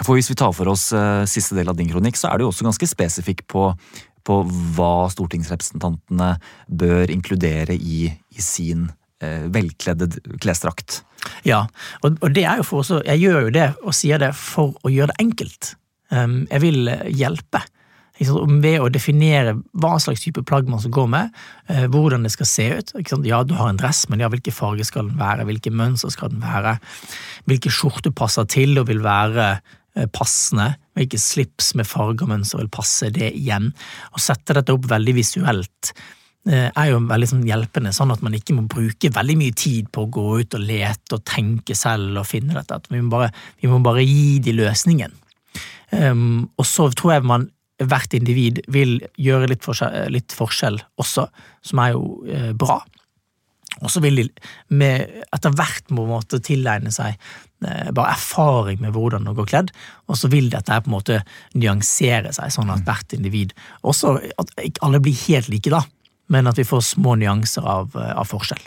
For 0.00 0.16
Hvis 0.16 0.30
vi 0.32 0.38
tar 0.40 0.54
for 0.56 0.70
oss 0.72 0.88
uh, 0.96 1.22
siste 1.28 1.54
del 1.54 1.68
av 1.70 1.76
din 1.78 1.90
kronikk, 1.90 2.16
så 2.18 2.32
er 2.32 2.40
du 2.40 2.48
også 2.48 2.66
ganske 2.66 2.88
spesifikk 2.90 3.44
på, 3.46 3.68
på 4.26 4.38
hva 4.74 5.08
stortingsrepresentantene 5.12 6.32
bør 6.66 7.12
inkludere 7.12 7.76
i, 7.76 8.08
i 8.10 8.42
sin 8.42 8.88
uh, 8.88 9.46
velkledde 9.52 10.08
klesdrakt. 10.42 11.02
Ja, 11.46 11.66
og, 12.02 12.18
og 12.18 12.34
det 12.34 12.46
er 12.48 12.58
jo 12.62 12.66
for 12.66 12.82
også, 12.82 13.02
jeg 13.06 13.22
gjør 13.22 13.46
jo 13.46 13.54
det 13.54 13.68
og 13.82 13.94
sier 13.94 14.22
det 14.22 14.32
for 14.38 14.74
å 14.82 14.92
gjøre 14.92 15.12
det 15.12 15.22
enkelt. 15.22 15.74
Um, 16.12 16.42
jeg 16.50 16.60
vil 16.64 16.90
eh, 16.92 17.06
hjelpe. 17.14 17.62
Ved 18.20 18.76
å 18.78 18.90
definere 18.92 19.54
hva 19.80 19.96
slags 20.02 20.22
type 20.22 20.44
plagg 20.46 20.68
man 20.68 20.82
skal 20.82 20.92
gå 20.94 21.06
med, 21.10 21.32
eh, 21.68 21.86
hvordan 21.90 22.22
det 22.26 22.32
skal 22.34 22.46
se 22.46 22.66
ut. 22.76 22.92
Ja, 23.24 23.42
du 23.42 23.54
har 23.54 23.70
en 23.70 23.80
dress, 23.80 24.08
men 24.08 24.20
ja, 24.20 24.28
hvilke 24.28 24.52
farger 24.52 24.84
skal 24.84 25.08
den 25.08 25.18
være, 25.18 25.46
hvilke 25.48 25.72
mønster 25.72 26.12
skal 26.12 26.30
den 26.30 26.44
være, 26.44 26.78
hvilke 27.48 27.72
skjorte 27.72 28.12
passer 28.12 28.44
til 28.44 28.78
og 28.78 28.88
vil 28.92 29.02
være 29.02 29.46
eh, 29.96 30.06
passende, 30.12 30.74
hvilke 30.94 31.18
slips 31.18 31.72
med 31.74 31.88
farger 31.88 32.26
og 32.26 32.34
mønster 32.34 32.60
vil 32.60 32.72
passe 32.72 33.08
det 33.10 33.32
igjen. 33.32 33.72
Å 34.12 34.20
sette 34.20 34.58
dette 34.58 34.76
opp 34.76 34.90
veldig 34.92 35.16
visuelt 35.16 35.94
eh, 36.46 36.68
er 36.68 36.90
jo 36.90 37.00
veldig 37.08 37.30
sånn 37.32 37.48
hjelpende, 37.48 37.94
sånn 37.96 38.12
at 38.14 38.22
man 38.22 38.36
ikke 38.36 38.56
må 38.58 38.66
bruke 38.70 39.12
veldig 39.14 39.38
mye 39.40 39.56
tid 39.56 39.88
på 39.92 40.04
å 40.04 40.12
gå 40.12 40.26
ut 40.42 40.58
og 40.58 40.68
lete 40.68 41.16
og 41.16 41.24
tenke 41.28 41.76
selv 41.78 42.20
og 42.20 42.28
finne 42.28 42.56
dette. 42.58 42.82
Vi, 42.92 43.00
må 43.00 43.12
bare, 43.16 43.32
vi 43.62 43.72
må 43.72 43.80
bare 43.84 44.04
gi 44.04 44.38
de 44.44 44.56
løsningen. 44.60 45.18
Um, 45.92 46.48
og 46.56 46.64
så 46.64 46.86
tror 46.96 47.18
jeg 47.18 47.28
man 47.28 47.50
hvert 47.90 48.14
individ 48.16 48.62
vil 48.72 48.98
gjøre 49.20 49.50
litt 49.52 49.64
forskjell, 49.64 50.10
litt 50.12 50.34
forskjell 50.36 50.80
også, 51.02 51.28
som 51.66 51.82
er 51.84 51.94
jo 51.94 52.02
eh, 52.28 52.50
bra. 52.56 52.80
Og 53.80 53.90
så 53.90 54.02
vil 54.04 54.20
de 54.20 54.26
med, 54.76 55.22
etter 55.32 55.54
hvert 55.56 55.86
på 55.88 55.96
en 55.96 56.10
måte 56.10 56.40
tilegne 56.44 56.92
seg 56.92 57.14
eh, 57.14 57.88
bare 57.94 58.12
erfaring 58.12 58.82
med 58.82 58.92
hvordan 58.96 59.30
å 59.30 59.34
går 59.38 59.48
kledd, 59.54 59.72
og 60.10 60.18
så 60.20 60.30
vil 60.32 60.50
dette 60.52 60.74
her 60.74 60.84
på 60.84 60.92
en 60.92 60.98
måte 60.98 61.22
nyansere 61.56 62.34
seg, 62.36 62.52
sånn 62.52 62.72
at 62.74 62.84
hvert 62.86 63.16
individ 63.16 63.56
Også 63.88 64.18
at 64.38 64.52
ikke 64.60 64.84
alle 64.86 65.00
blir 65.02 65.16
helt 65.26 65.50
like, 65.52 65.72
da, 65.72 65.82
men 66.32 66.50
at 66.50 66.60
vi 66.60 66.68
får 66.68 66.84
små 66.92 67.16
nyanser 67.20 67.66
av, 67.66 67.96
eh, 67.96 68.12
av 68.12 68.28
forskjell. 68.28 68.62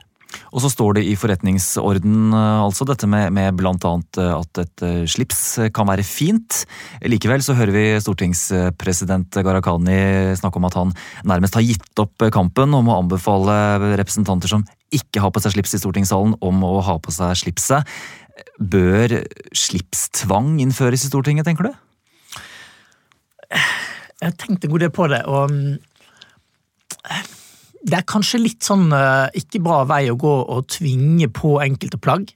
Og 0.55 0.63
så 0.63 0.71
står 0.71 0.97
det 0.97 1.05
i 1.09 1.15
forretningsorden 1.19 2.33
eh, 2.35 2.63
altså 2.63 2.87
dette 2.87 3.09
med, 3.09 3.33
med 3.35 3.61
annet 3.65 4.19
eh, 4.21 4.31
at 4.33 4.61
et 4.63 4.85
eh, 4.85 5.03
slips 5.09 5.41
kan 5.75 5.89
være 5.89 6.05
fint. 6.07 6.63
Likevel 7.05 7.43
så 7.45 7.55
hører 7.57 7.73
vi 7.75 7.85
stortingspresident 8.03 9.39
Gharahkhani 9.39 10.35
snakke 10.39 10.61
om 10.61 10.69
at 10.69 10.79
han 10.79 10.93
nærmest 11.27 11.57
har 11.57 11.65
gitt 11.65 12.03
opp 12.03 12.27
kampen 12.33 12.73
om 12.75 12.91
å 12.91 12.99
anbefale 13.01 13.55
representanter 13.99 14.51
som 14.51 14.65
ikke 14.95 15.23
har 15.23 15.33
på 15.33 15.41
seg 15.43 15.55
slips 15.55 15.75
i 15.75 15.81
stortingssalen, 15.81 16.37
om 16.45 16.63
å 16.63 16.77
ha 16.85 16.95
på 17.01 17.13
seg 17.13 17.35
slipset. 17.39 17.95
Bør 18.59 19.17
slipstvang 19.55 20.59
innføres 20.63 21.03
i 21.03 21.09
Stortinget, 21.09 21.47
tenker 21.47 21.67
du? 21.67 21.73
Jeg 23.51 24.29
har 24.29 24.37
tenkt 24.39 24.63
en 24.65 24.71
god 24.71 24.85
del 24.85 24.93
på 24.95 25.07
det, 25.11 25.21
og 25.27 25.51
mm, 25.51 25.75
det 27.85 27.99
er 27.99 28.07
kanskje 28.09 28.41
litt 28.41 28.65
sånn 28.65 28.89
eh, 28.95 29.27
ikke 29.41 29.61
bra 29.65 29.83
vei 29.87 30.07
å 30.09 30.17
gå 30.19 30.33
og 30.55 30.65
tvinge 30.73 31.29
på 31.33 31.57
enkelte 31.63 31.99
plagg. 32.01 32.31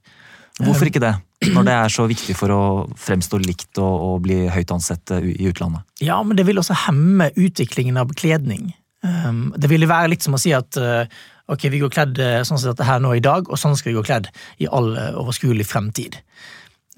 Hvorfor 0.60 0.90
ikke 0.90 1.02
det? 1.04 1.16
Når 1.56 1.66
det 1.66 1.74
er 1.74 1.94
så 1.94 2.04
viktig 2.10 2.36
for 2.36 2.52
å 2.52 2.62
fremstå 3.00 3.40
likt 3.42 3.80
og, 3.80 4.06
og 4.10 4.22
bli 4.28 4.42
høyt 4.52 4.74
ansett 4.76 5.16
eh, 5.16 5.32
i 5.34 5.50
utlandet. 5.50 5.88
Ja, 6.04 6.20
men 6.24 6.38
det 6.38 6.46
vil 6.50 6.62
også 6.62 6.78
hemme 6.86 7.32
utviklingen 7.36 8.00
av 8.00 8.12
bekledning. 8.12 8.72
Det 9.00 9.70
ville 9.72 9.88
være 9.88 10.10
litt 10.12 10.26
som 10.26 10.34
å 10.36 10.40
si 10.42 10.52
at 10.52 10.76
ok, 10.76 11.62
vi 11.72 11.80
går 11.80 11.92
kledd 11.94 12.18
sånn 12.44 12.60
som 12.60 12.74
dette 12.74 12.84
her 12.84 12.98
nå 13.00 13.14
i 13.16 13.22
dag, 13.24 13.48
og 13.48 13.56
sånn 13.56 13.78
skal 13.80 13.94
vi 13.94 13.96
gå 13.96 14.04
kledd 14.04 14.28
i 14.60 14.68
all 14.68 14.90
overskuelig 15.22 15.64
fremtid. 15.70 16.18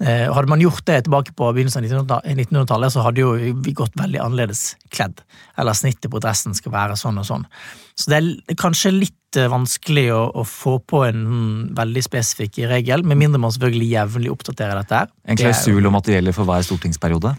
Uh, 0.02 0.32
hadde 0.34 0.50
man 0.50 0.62
gjort 0.62 0.82
det 0.88 1.04
tilbake 1.06 1.34
på 1.38 1.48
begynnelsen 1.54 1.84
av 1.84 1.86
1900 1.86 2.42
1900-tallet, 2.42 2.94
så 2.94 3.04
hadde 3.06 3.22
jo 3.22 3.32
vi 3.62 3.74
gått 3.76 3.94
veldig 3.98 4.18
annerledes 4.24 4.64
kledd. 4.90 5.22
Eller 5.60 5.78
snittet 5.78 6.10
på 6.10 6.20
dressen 6.22 6.56
skal 6.58 6.74
være 6.74 6.98
sånn 6.98 7.20
og 7.22 7.28
sånn. 7.28 7.46
Så 7.94 8.10
det 8.10 8.18
er 8.18 8.58
kanskje 8.58 8.94
litt 8.96 9.38
uh, 9.38 9.46
vanskelig 9.52 10.08
å, 10.16 10.24
å 10.42 10.46
få 10.48 10.80
på 10.82 11.04
en 11.06 11.22
mm, 11.22 11.62
veldig 11.78 12.02
spesifikk 12.08 12.64
regel, 12.72 13.06
med 13.06 13.20
mindre 13.20 13.40
man 13.42 13.54
selvfølgelig 13.54 13.92
jevnlig 13.92 14.34
oppdaterer 14.34 14.82
dette 14.82 15.04
her. 15.04 15.14
En 15.22 15.40
klausul 15.40 15.86
om 15.86 16.00
at 16.00 16.10
det 16.10 16.18
gjelder 16.18 16.36
for 16.36 16.50
hver 16.50 16.66
stortingsperiode? 16.66 17.36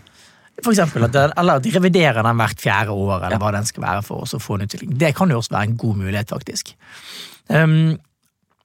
for 0.62 0.72
eksempel, 0.74 1.08
at 1.08 1.14
den, 1.16 1.34
eller 1.40 1.60
at 1.60 1.66
de 1.66 1.74
reviderer 1.74 2.26
den 2.26 2.40
hvert 2.40 2.62
fjerde 2.62 2.94
år, 2.94 3.26
eller 3.26 3.42
hva 3.42 3.52
den 3.56 3.68
skal 3.68 3.86
være 3.86 4.06
for 4.06 4.26
oss 4.26 4.36
å 4.38 4.42
få 4.42 4.58
en 4.58 4.68
utvikling. 4.68 4.94
Det 5.02 5.14
kan 5.18 5.32
jo 5.32 5.40
også 5.42 5.56
være 5.56 5.72
en 5.72 5.78
god 5.82 6.02
mulighet, 6.04 6.34
faktisk. 6.34 6.74
Um, 7.50 7.96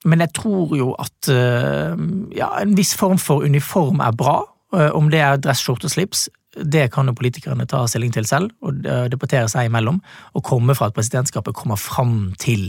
men 0.07 0.23
jeg 0.23 0.35
tror 0.39 0.75
jo 0.79 0.93
at 1.01 1.31
uh, 1.33 1.99
ja, 2.37 2.51
en 2.61 2.77
viss 2.79 2.95
form 2.99 3.19
for 3.19 3.43
uniform 3.47 4.03
er 4.05 4.15
bra. 4.15 4.41
Uh, 4.75 4.91
om 4.95 5.09
det 5.11 5.23
er 5.25 5.41
dress, 5.43 5.65
skjorte 5.65 5.89
og 5.89 5.95
slips, 5.95 6.29
det 6.59 6.89
kan 6.95 7.07
jo 7.09 7.17
politikerne 7.17 7.67
ta 7.71 7.85
stilling 7.91 8.13
til 8.15 8.27
selv 8.27 8.51
og 8.65 8.83
uh, 8.87 9.07
debattere 9.11 9.51
seg 9.51 9.71
imellom. 9.71 10.01
Og 10.39 10.47
komme 10.47 10.77
fra 10.79 10.91
at 10.91 10.99
presidentskapet 10.99 11.57
kommer 11.57 11.81
fram 11.81 12.35
til 12.39 12.69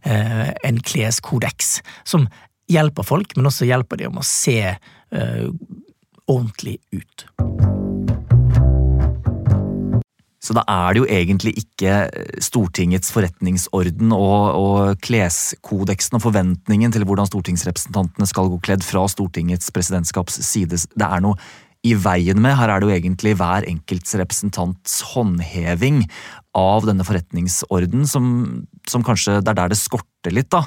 en 0.00 0.78
kleskodeks 0.80 1.80
som 2.08 2.28
hjelper 2.70 3.04
folk, 3.04 3.36
men 3.36 3.50
også 3.50 3.68
hjelper 3.68 4.00
de 4.00 4.08
om 4.08 4.22
å 4.22 4.26
se 4.26 4.56
ordentlig 6.30 6.78
ut. 6.94 7.28
Så 10.40 10.56
da 10.56 10.64
er 10.64 10.94
det 10.94 11.02
jo 11.02 11.08
egentlig 11.12 11.52
ikke 11.60 11.94
Stortingets 12.40 13.12
forretningsorden 13.12 14.14
og, 14.16 14.44
og 14.56 15.02
kleskodeksen 15.04 16.16
og 16.16 16.24
forventningen 16.24 16.94
til 16.94 17.04
hvordan 17.04 17.28
stortingsrepresentantene 17.28 18.28
skal 18.28 18.48
gå 18.52 18.60
kledd 18.64 18.86
fra 18.86 19.04
Stortingets 19.12 19.68
presidentskaps 19.74 20.40
side 20.46 20.80
det 20.80 21.06
er 21.06 21.20
noe 21.24 21.36
i 21.86 21.94
veien 21.96 22.40
med. 22.40 22.56
Her 22.58 22.72
er 22.72 22.80
det 22.80 22.88
jo 22.88 22.96
egentlig 22.96 23.36
hver 23.40 23.64
enkelts 23.68 24.12
representants 24.20 24.98
håndheving 25.14 26.02
av 26.56 26.84
denne 26.88 27.06
forretningsorden 27.06 28.04
som, 28.08 28.26
som 28.90 29.04
kanskje 29.06 29.38
det 29.40 29.52
er 29.52 29.60
der 29.62 29.72
det 29.72 29.80
skorter 29.80 30.34
litt, 30.34 30.50
da. 30.52 30.64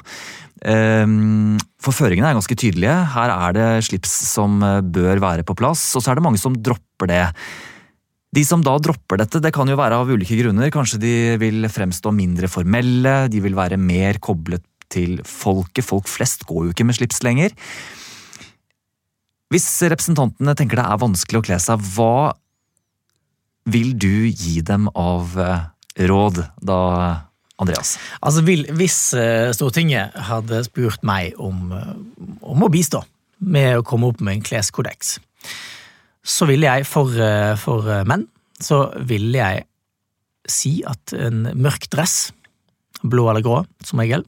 Ehm, 0.66 1.60
For 1.82 1.94
føringene 1.94 2.32
er 2.32 2.38
ganske 2.38 2.56
tydelige. 2.58 2.96
Her 3.14 3.34
er 3.34 3.54
det 3.54 3.68
slips 3.86 4.14
som 4.32 4.58
eh, 4.64 4.80
bør 4.82 5.22
være 5.22 5.46
på 5.46 5.56
plass, 5.58 5.86
og 5.94 6.02
så 6.02 6.10
er 6.10 6.18
det 6.18 6.26
mange 6.26 6.42
som 6.42 6.56
dropper 6.56 7.10
det. 7.10 7.22
De 8.34 8.42
som 8.46 8.62
da 8.64 8.74
dropper 8.82 9.20
dette, 9.20 9.40
det 9.42 9.52
kan 9.54 9.68
jo 9.70 9.78
være 9.78 9.98
av 10.00 10.10
ulike 10.10 10.36
grunner. 10.40 10.72
Kanskje 10.74 11.00
de 11.02 11.14
vil 11.42 11.68
fremstå 11.70 12.10
mindre 12.14 12.50
formelle, 12.50 13.28
de 13.30 13.42
vil 13.44 13.54
være 13.54 13.78
mer 13.78 14.18
koblet 14.22 14.64
til 14.92 15.20
folket. 15.28 15.84
Folk 15.86 16.08
flest 16.10 16.46
går 16.48 16.66
jo 16.66 16.74
ikke 16.74 16.86
med 16.88 16.98
slips 16.98 17.22
lenger. 17.26 17.54
Hvis 19.52 19.68
representantene 19.86 20.56
tenker 20.58 20.80
det 20.80 20.86
er 20.88 21.02
vanskelig 21.02 21.40
å 21.42 21.46
kle 21.46 21.60
seg, 21.62 21.84
hva 21.94 22.32
vil 23.70 23.94
du 23.96 24.26
gi 24.26 24.58
dem 24.66 24.88
av 24.98 25.36
eh, 25.40 25.68
råd 26.08 26.42
da, 26.58 26.80
Andreas? 27.62 27.94
Altså, 28.20 28.42
Hvis 28.44 28.98
eh, 29.18 29.52
Stortinget 29.56 30.16
hadde 30.30 30.64
spurt 30.66 31.04
meg 31.06 31.38
om, 31.40 31.70
eh, 31.76 31.94
om 32.42 32.66
å 32.66 32.72
bistå 32.72 33.04
med 33.44 33.78
å 33.78 33.86
komme 33.86 34.10
opp 34.10 34.24
med 34.24 34.38
en 34.38 34.44
kleskodeks, 34.44 35.18
så 36.24 36.48
ville 36.48 36.68
jeg, 36.68 36.86
for, 36.88 37.12
eh, 37.20 37.54
for 37.60 37.88
eh, 37.90 38.04
menn, 38.08 38.26
så 38.60 38.86
ville 39.04 39.38
jeg 39.38 39.64
si 40.48 40.78
at 40.86 41.14
en 41.16 41.50
mørk 41.56 41.88
dress, 41.92 42.32
blå 43.04 43.28
eller 43.28 43.44
grå 43.44 43.58
som 43.84 44.00
regel, 44.00 44.24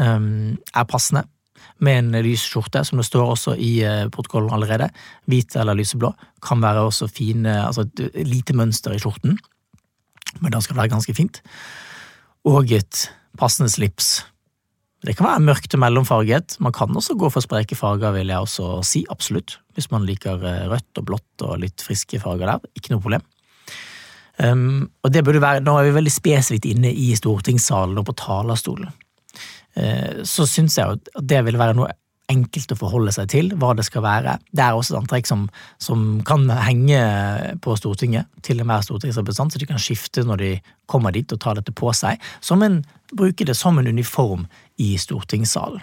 eh, 0.00 0.28
er 0.54 0.90
passende. 0.90 1.24
Med 1.84 1.98
en 1.98 2.22
lys 2.22 2.44
skjorte, 2.46 2.84
som 2.86 3.00
det 3.00 3.06
står 3.08 3.32
også 3.32 3.56
i 3.58 3.72
eh, 3.82 4.04
protokollen 4.12 4.52
allerede. 4.54 4.90
Hvit 5.26 5.56
eller 5.56 5.76
lyseblå. 5.78 6.12
Kan 6.44 6.62
være 6.62 6.84
også 6.86 7.08
fine, 7.10 7.56
altså 7.66 7.88
et 7.88 8.20
lite 8.28 8.54
mønster 8.54 8.94
i 8.94 9.00
skjorten, 9.02 9.38
men 10.40 10.52
da 10.52 10.60
skal 10.60 10.76
det 10.76 10.84
være 10.84 10.96
ganske 10.96 11.14
fint 11.14 11.40
og 12.44 12.72
et 12.76 13.08
passende 13.40 13.72
slips. 13.72 14.24
Det 15.04 15.12
kan 15.18 15.26
være 15.28 15.44
mørkt 15.44 15.74
og 15.76 15.82
mellomfarget. 15.82 16.56
Man 16.64 16.72
kan 16.72 16.96
også 16.96 17.16
gå 17.20 17.28
for 17.32 17.44
spreke 17.44 17.76
farger, 17.76 18.14
vil 18.16 18.32
jeg 18.32 18.46
også 18.46 18.78
si. 18.86 19.04
Absolutt. 19.12 19.58
Hvis 19.76 19.90
man 19.92 20.06
liker 20.08 20.40
eh, 20.40 20.64
rødt 20.70 21.00
og 21.00 21.08
blått 21.10 21.44
og 21.44 21.58
litt 21.60 21.84
friske 21.84 22.20
farger 22.22 22.54
der. 22.54 22.70
Ikke 22.78 22.94
noe 22.94 23.04
problem. 23.04 23.24
Um, 24.38 24.88
og 25.04 25.12
det 25.14 25.22
burde 25.22 25.42
være, 25.44 25.60
Nå 25.62 25.76
er 25.78 25.86
vi 25.86 25.94
veldig 25.94 26.10
spesifikt 26.10 26.66
inne 26.66 26.90
i 26.90 27.12
stortingssalen 27.14 28.00
og 28.00 28.08
på 28.08 28.16
talerstolen. 28.18 28.88
Uh, 29.76 30.24
så 30.26 30.46
syns 30.48 30.78
jeg 30.80 30.96
at 30.96 31.12
det 31.20 31.44
ville 31.46 31.60
være 31.60 31.76
noe 31.78 31.92
enkelt 32.32 32.72
å 32.72 32.78
forholde 32.78 33.12
seg 33.14 33.28
til 33.32 33.52
hva 33.60 33.74
det 33.76 33.84
skal 33.86 34.04
være. 34.04 34.38
Det 34.54 34.64
er 34.64 34.76
også 34.76 34.94
et 34.94 35.00
antrekk 35.02 35.28
som, 35.28 35.44
som 35.82 36.04
kan 36.26 36.46
henge 36.64 37.00
på 37.64 37.76
Stortinget, 37.78 38.30
til 38.44 38.62
med 38.64 38.86
stortingsrepresentant, 38.86 39.54
så 39.54 39.60
de 39.60 39.68
kan 39.68 39.82
skifte 39.82 40.24
når 40.24 40.40
de 40.40 40.50
kommer 40.90 41.14
dit 41.14 41.30
og 41.32 41.40
tar 41.42 41.58
dette 41.58 41.74
på 41.76 41.92
seg. 41.96 42.22
Som 42.44 42.64
en, 42.64 42.80
bruker 43.12 43.48
det 43.48 43.56
som 43.58 43.78
en 43.78 43.88
uniform 43.88 44.46
i 44.80 44.94
stortingssalen. 45.00 45.82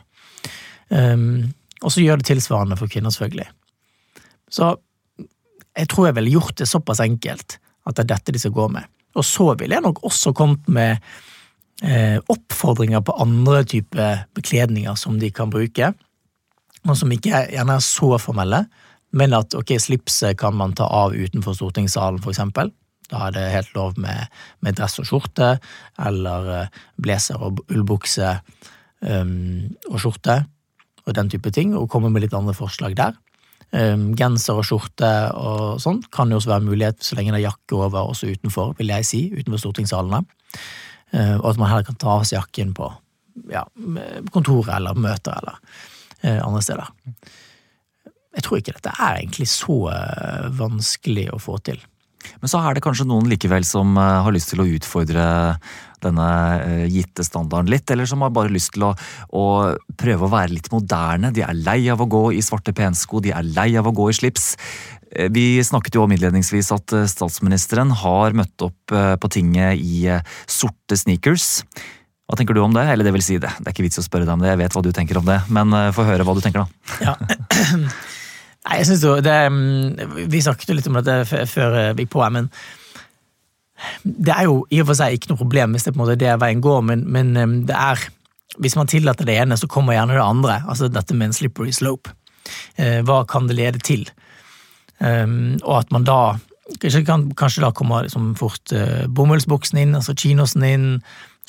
Um, 0.92 1.52
og 1.82 1.94
så 1.94 2.04
gjør 2.04 2.20
det 2.20 2.28
tilsvarende 2.30 2.78
for 2.78 2.92
kvinner, 2.92 3.14
selvfølgelig. 3.14 3.48
Så 4.52 4.76
jeg 5.78 5.88
tror 5.90 6.10
jeg 6.10 6.18
ville 6.20 6.34
gjort 6.36 6.58
det 6.60 6.68
såpass 6.70 7.00
enkelt 7.04 7.58
at 7.88 7.96
det 7.96 8.04
er 8.04 8.14
dette 8.14 8.36
de 8.36 8.42
skal 8.42 8.54
gå 8.56 8.68
med. 8.74 8.86
Og 9.18 9.26
så 9.26 9.54
ville 9.60 9.76
jeg 9.76 9.84
nok 9.86 10.04
også 10.06 10.34
kommet 10.36 10.68
med 10.70 11.00
eh, 11.82 12.20
oppfordringer 12.30 13.02
på 13.04 13.16
andre 13.24 13.64
typer 13.64 14.26
bekledninger 14.36 14.96
som 15.00 15.18
de 15.20 15.32
kan 15.34 15.50
bruke 15.52 15.94
og 16.90 16.98
som 16.98 17.12
ikke 17.14 17.34
er, 17.34 17.50
gjerne 17.56 17.78
er 17.78 17.86
så 17.86 18.16
formelle, 18.22 18.64
men 19.18 19.36
at 19.38 19.56
ok, 19.58 19.76
slipset 19.82 20.38
kan 20.40 20.56
man 20.58 20.74
ta 20.78 20.88
av 20.88 21.14
utenfor 21.14 21.56
stortingssalen, 21.58 22.22
for 22.24 22.34
eksempel. 22.34 22.72
Da 23.12 23.28
er 23.28 23.36
det 23.36 23.48
helt 23.54 23.74
lov 23.76 23.98
med, 24.00 24.32
med 24.64 24.78
dress 24.80 24.98
og 25.04 25.10
skjorte, 25.10 25.54
eller 26.02 26.52
uh, 26.64 26.84
blazer 27.02 27.42
og 27.44 27.60
ullbukse 27.68 28.38
um, 29.02 29.72
og 29.90 30.00
skjorte, 30.02 30.38
og 31.06 31.18
den 31.18 31.30
type 31.34 31.52
ting, 31.54 31.76
og 31.78 31.90
komme 31.92 32.12
med 32.14 32.26
litt 32.26 32.36
andre 32.38 32.56
forslag 32.58 32.96
der. 33.00 33.18
Um, 33.72 34.12
genser 34.20 34.60
og 34.60 34.68
skjorte 34.68 35.12
og 35.40 35.78
sånt 35.80 36.10
kan 36.12 36.32
jo 36.32 36.42
også 36.42 36.52
være 36.52 36.60
en 36.60 36.72
mulighet 36.74 37.06
så 37.08 37.16
lenge 37.16 37.32
det 37.32 37.40
er 37.40 37.46
jakke 37.46 37.78
over 37.78 38.02
også 38.02 38.34
utenfor, 38.34 38.74
vil 38.80 38.92
jeg 38.92 39.08
si, 39.08 39.22
utenfor 39.32 39.64
stortingssalene. 39.64 40.24
Uh, 41.12 41.38
og 41.40 41.54
at 41.54 41.62
man 41.62 41.72
heller 41.72 41.88
kan 41.88 42.00
ta 42.00 42.18
av 42.18 42.28
seg 42.28 42.40
jakken 42.40 42.76
på 42.76 42.90
ja, 43.52 43.64
kontoret 44.32 44.74
eller 44.76 45.00
møter 45.00 45.38
eller 45.40 45.62
uh, 46.26 46.42
andre 46.48 46.66
steder. 46.66 46.92
Jeg 48.36 48.46
tror 48.46 48.60
ikke 48.60 48.76
dette 48.78 48.94
er 48.96 49.20
egentlig 49.20 49.48
så 49.52 49.78
eh, 49.92 50.46
vanskelig 50.56 51.28
å 51.36 51.40
få 51.42 51.58
til. 51.68 51.82
Men 52.40 52.52
så 52.52 52.62
er 52.62 52.78
det 52.78 52.84
kanskje 52.86 53.08
noen 53.10 53.28
likevel 53.30 53.66
som 53.68 53.98
eh, 54.00 54.20
har 54.24 54.36
lyst 54.36 54.54
til 54.54 54.64
å 54.64 54.68
utfordre 54.78 55.26
denne 56.06 56.88
gitte 56.92 57.26
standarden 57.26 57.72
litt, 57.72 57.90
eller 57.92 58.10
som 58.10 58.24
har 58.26 58.34
bare 58.36 58.54
lyst 58.54 58.74
til 58.76 58.88
å, 58.90 58.94
å, 59.38 59.46
prøve 60.00 60.28
å 60.28 60.32
være 60.32 60.56
litt 60.56 60.72
moderne. 60.74 61.34
De 61.36 61.46
er 61.46 61.58
lei 61.58 61.80
av 61.94 62.02
å 62.02 62.10
gå 62.10 62.26
i 62.36 62.42
svarte 62.46 62.76
pensko, 62.78 63.22
de 63.24 63.34
er 63.36 63.48
lei 63.48 63.70
av 63.80 63.90
å 63.90 63.96
gå 63.96 64.10
i 64.10 64.18
slips. 64.18 64.54
Vi 65.36 65.46
snakket 65.68 65.98
jo 65.98 66.06
om 66.06 66.14
innledningsvis 66.16 66.72
at 66.72 66.94
statsministeren 67.12 67.92
har 68.00 68.38
møtt 68.38 68.64
opp 68.64 68.94
på 68.94 69.32
tinget 69.34 69.82
i 69.84 70.06
sorte 70.48 70.96
sneakers. 70.96 71.66
Hva 72.32 72.40
tenker 72.40 72.56
du 72.56 72.62
om 72.64 72.72
det? 72.72 72.86
Eller 72.88 73.04
det 73.04 73.12
vil 73.18 73.26
si 73.26 73.36
det. 73.36 73.52
Det 73.60 73.68
er 73.68 73.76
ikke 73.76 73.90
vits 73.90 74.00
å 74.00 74.06
spørre 74.06 74.24
deg 74.24 74.38
om 74.38 74.46
det, 74.46 74.54
jeg 74.54 74.62
vet 74.64 74.78
hva 74.78 74.86
du 74.86 74.94
tenker 74.96 75.20
om 75.20 75.28
det. 75.28 75.42
Men 75.52 75.76
få 75.92 76.08
høre 76.08 76.24
hva 76.24 76.38
du 76.38 76.40
tenker, 76.46 76.64
da. 76.64 77.12
Ja. 77.12 77.18
Nei, 78.62 78.78
jeg 78.78 78.92
synes 78.92 79.04
jo 79.06 79.16
det 79.26 79.38
mm, 79.50 80.28
Vi 80.30 80.42
snakket 80.46 80.70
jo 80.70 80.78
litt 80.78 80.90
om 80.90 81.00
dette 81.00 81.46
før 81.50 81.78
vi 81.98 82.06
gikk 82.06 82.14
på, 82.14 82.22
men 82.34 82.52
det 84.04 84.34
er 84.36 84.48
jo 84.50 84.62
i 84.70 84.82
og 84.82 84.90
for 84.92 85.00
seg 85.00 85.16
ikke 85.16 85.32
noe 85.32 85.42
problem 85.42 85.76
hvis 85.76 85.88
det 85.88 85.94
på 85.94 86.00
en 86.00 86.04
måte 86.04 86.18
er 86.18 86.24
det 86.24 86.36
veien 86.44 86.64
går, 86.64 86.82
men, 86.88 87.06
men 87.10 87.34
mm, 87.38 87.56
det 87.70 87.78
er 87.78 88.10
Hvis 88.60 88.76
man 88.76 88.88
tillater 88.88 89.26
det 89.26 89.38
ene, 89.40 89.56
så 89.56 89.68
kommer 89.68 89.96
gjerne 89.96 90.12
det 90.18 90.22
andre. 90.22 90.58
Altså 90.68 90.90
dette 90.92 91.16
med 91.16 91.30
en 91.30 91.34
slippery 91.34 91.72
slope. 91.72 92.12
Eh, 92.76 93.00
hva 93.08 93.22
kan 93.24 93.48
det 93.48 93.56
lede 93.56 93.80
til? 93.80 94.10
Um, 95.00 95.56
og 95.64 95.78
at 95.86 95.92
man 95.92 96.04
da 96.04 96.38
Kanskje, 96.80 97.60
da 97.60 97.72
kommer 97.76 98.06
liksom 98.06 98.30
fort 98.40 98.72
uh, 98.72 99.04
bomullsbuksen 99.12 99.80
inn, 99.82 99.96
altså 99.98 100.14
chinosen 100.16 100.64
inn 100.64 100.86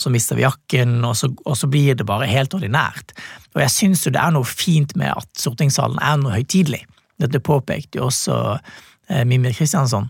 så 0.03 0.11
mister 0.11 0.39
vi 0.39 0.43
jakken, 0.43 0.97
og 1.05 1.17
så, 1.17 1.29
og 1.45 1.57
så, 1.59 1.69
blir 1.71 1.95
det 1.95 2.07
bare 2.09 2.27
helt 2.27 2.55
ordinært. 2.57 3.15
Og 3.55 3.63
jeg 3.63 3.75
syns 3.75 4.07
jo 4.07 4.13
det 4.15 4.23
er 4.23 4.33
noe 4.35 4.49
fint 4.49 4.97
med 4.99 5.13
at 5.15 5.29
stortingssalen 5.39 6.01
er 6.03 6.19
noe 6.21 6.35
høytidelig. 6.35 6.83
Dette 7.23 7.43
påpekte 7.45 8.01
jo 8.01 8.09
også 8.09 8.39
eh, 8.57 9.23
Mimir 9.29 9.55
Kristiansson 9.57 10.09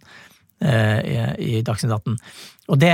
i, 0.62 1.16
i 1.42 1.62
Dagsnytt 1.66 1.90
18. 1.90 2.16
Og 2.70 2.78
det, 2.78 2.92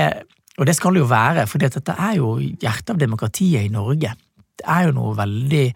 og 0.57 0.68
det 0.68 0.74
skal 0.78 0.96
det 0.96 1.02
jo 1.02 1.11
være, 1.11 1.46
for 1.50 1.61
dette 1.61 1.94
er 1.94 2.14
jo 2.16 2.31
hjertet 2.40 2.94
av 2.94 3.00
demokratiet 3.02 3.66
i 3.66 3.72
Norge. 3.72 4.14
Det 4.59 4.64
er 4.64 4.88
jo 4.88 4.94
noe 4.96 5.12
veldig 5.18 5.66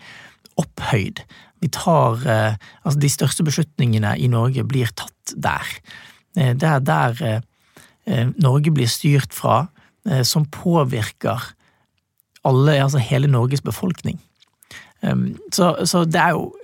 opphøyd. 0.62 1.20
Vi 1.62 1.68
tar 1.72 2.24
eh, 2.26 2.56
Altså, 2.82 2.98
de 2.98 3.10
største 3.12 3.44
beslutningene 3.46 4.16
i 4.18 4.30
Norge 4.32 4.64
blir 4.66 4.90
tatt 4.96 5.36
der. 5.36 5.68
Eh, 6.38 6.54
det 6.56 6.68
er 6.70 6.82
der 6.88 7.22
eh, 7.28 7.44
eh, 8.08 8.32
Norge 8.40 8.72
blir 8.74 8.90
styrt 8.90 9.36
fra 9.36 9.66
Eh, 10.10 10.22
som 10.22 10.46
påvirker 10.50 11.42
alle, 12.44 12.82
altså 12.82 12.98
hele 12.98 13.26
Norges 13.26 13.62
befolkning. 13.62 14.20
Så, 15.52 15.86
så 15.86 16.04
det, 16.04 16.16
er 16.20 16.30
jo, 16.30 16.54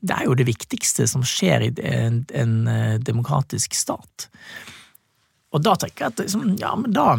det, 0.00 0.14
er 0.14 0.24
jo, 0.26 0.34
det 0.38 0.48
viktigste 0.48 1.06
som 1.10 1.24
skjer 1.26 1.68
i 1.68 1.70
en, 1.88 2.24
en 2.34 2.56
eh, 2.68 2.96
demokratisk 3.00 3.74
stat. 3.76 4.28
Og 5.52 5.62
da 5.64 5.76
tenker 5.76 6.06
jeg 6.06 6.14
at 6.14 6.24
liksom, 6.24 6.50
ja, 6.60 6.74
men 6.78 6.94
da 6.96 7.16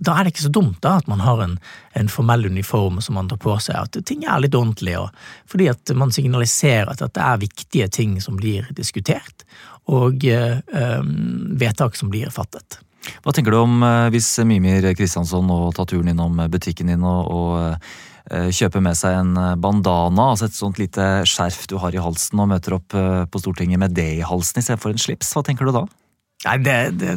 da 0.00 0.14
er 0.16 0.24
det 0.24 0.32
ikke 0.32 0.46
så 0.46 0.52
dumt 0.52 0.78
da 0.80 0.94
at 0.96 1.08
man 1.10 1.20
har 1.20 1.42
en, 1.44 1.58
en, 1.98 2.08
formell 2.08 2.46
uniform 2.48 3.02
som 3.04 3.18
man 3.18 3.28
tar 3.28 3.36
på 3.40 3.52
seg, 3.60 3.76
at 3.76 3.98
ting 4.08 4.24
er 4.24 4.40
litt 4.40 4.56
ordentlig, 4.56 4.94
og, 4.96 5.10
fordi 5.50 5.66
at 5.68 5.92
man 5.92 6.12
signaliserer 6.14 6.88
at 6.88 7.02
det 7.04 7.24
er 7.24 7.42
viktige 7.42 7.88
ting 7.92 8.14
som 8.24 8.38
blir 8.40 8.70
diskutert, 8.76 9.44
og 9.92 10.24
øh, 10.24 11.02
vedtak 11.60 11.98
som 12.00 12.08
blir 12.12 12.32
fattet. 12.32 12.80
Hva 13.24 13.32
tenker 13.36 13.52
du 13.52 13.58
om 13.60 13.84
hvis 14.12 14.28
Mimir 14.48 14.84
Kristiansson 14.96 15.46
nå 15.48 15.58
tar 15.76 15.88
turen 15.88 16.12
innom 16.12 16.40
butikken 16.52 16.92
din 16.92 17.04
og, 17.04 17.28
og 17.28 17.92
eh, 18.30 18.50
kjøper 18.54 18.82
med 18.84 18.98
seg 18.98 19.16
en 19.20 19.32
bandana, 19.62 20.30
altså 20.32 20.48
et 20.50 20.56
sånt 20.56 20.80
lite 20.80 21.06
skjerf 21.28 21.64
du 21.70 21.78
har 21.82 21.94
i 21.94 22.02
halsen, 22.02 22.42
og 22.42 22.50
møter 22.52 22.76
opp 22.76 22.96
eh, 22.98 23.24
på 23.30 23.42
Stortinget 23.42 23.80
med 23.82 23.96
det 23.96 24.08
i 24.18 24.26
halsen 24.26 24.62
istedenfor 24.62 24.94
en 24.94 25.02
slips? 25.02 25.32
Hva 25.36 25.44
tenker 25.46 25.68
du 25.68 25.74
da? 25.76 25.86
Nei, 26.46 26.56
det, 26.64 26.76
det, 26.96 27.14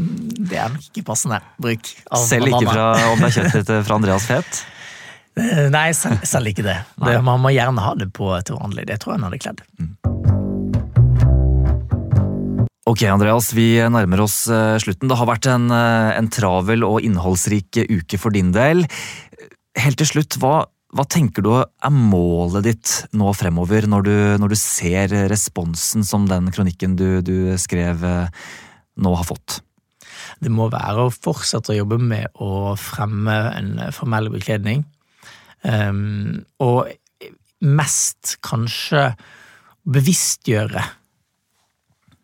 det 0.52 0.60
er 0.60 0.72
nok 0.74 0.90
ikke 0.90 1.06
passende 1.08 1.40
bruk. 1.62 1.94
av 2.12 2.26
selv 2.28 2.52
ikke 2.52 2.68
fra, 2.68 2.88
om 3.14 3.24
det 3.24 3.32
er 3.32 3.38
kjøpt 3.40 3.76
fra 3.88 4.00
Andreas 4.00 4.28
Fet? 4.28 4.64
Nei, 5.74 5.88
selv, 5.98 6.28
selv 6.30 6.52
ikke 6.52 6.66
det. 6.66 6.78
det. 7.02 7.18
Man 7.26 7.42
må 7.42 7.54
gjerne 7.56 7.82
ha 7.82 7.96
det 7.98 8.12
på 8.14 8.30
til 8.46 8.60
vanlig. 8.60 8.86
Det 8.92 9.00
tror 9.02 9.16
jeg 9.16 9.22
han 9.22 9.30
hadde 9.32 9.42
kledd. 9.42 9.64
Mm. 9.80 9.96
Ok, 12.84 13.06
Andreas, 13.08 13.54
vi 13.56 13.78
nærmer 13.80 14.26
oss 14.26 14.44
eh, 14.52 14.76
slutten. 14.84 15.08
Det 15.08 15.16
har 15.16 15.30
vært 15.30 15.48
en, 15.48 15.70
eh, 15.72 16.12
en 16.20 16.28
travel 16.28 16.84
og 16.84 17.00
innholdsrik 17.02 17.80
uke 17.88 18.20
for 18.20 18.36
din 18.36 18.52
del. 18.54 18.84
Helt 19.80 19.98
til 20.02 20.10
slutt, 20.10 20.36
hva, 20.42 20.66
hva 20.94 21.06
tenker 21.10 21.42
du 21.42 21.52
er 21.58 21.94
målet 21.94 22.68
ditt 22.68 22.92
nå 23.18 23.32
fremover, 23.34 23.88
når 23.90 24.06
du, 24.06 24.16
når 24.42 24.54
du 24.54 24.58
ser 24.60 25.14
responsen 25.32 26.06
som 26.06 26.28
den 26.30 26.52
kronikken 26.54 26.98
du, 27.00 27.08
du, 27.26 27.54
skrev 27.58 28.04
eh, 28.06 28.44
nå 29.02 29.14
har 29.18 29.26
fått? 29.26 29.62
Det 30.44 30.52
må 30.54 30.68
være 30.72 31.08
å 31.08 31.14
fortsette 31.14 31.74
å 31.74 31.80
jobbe 31.80 31.98
med 32.02 32.30
å 32.42 32.76
fremme 32.80 33.38
en 33.56 33.72
formell 33.96 34.30
bekledning. 34.34 34.84
Um, 35.64 36.44
og 36.62 36.92
mest 37.64 38.38
kanskje 38.44 39.14
bevisstgjøre 39.88 40.84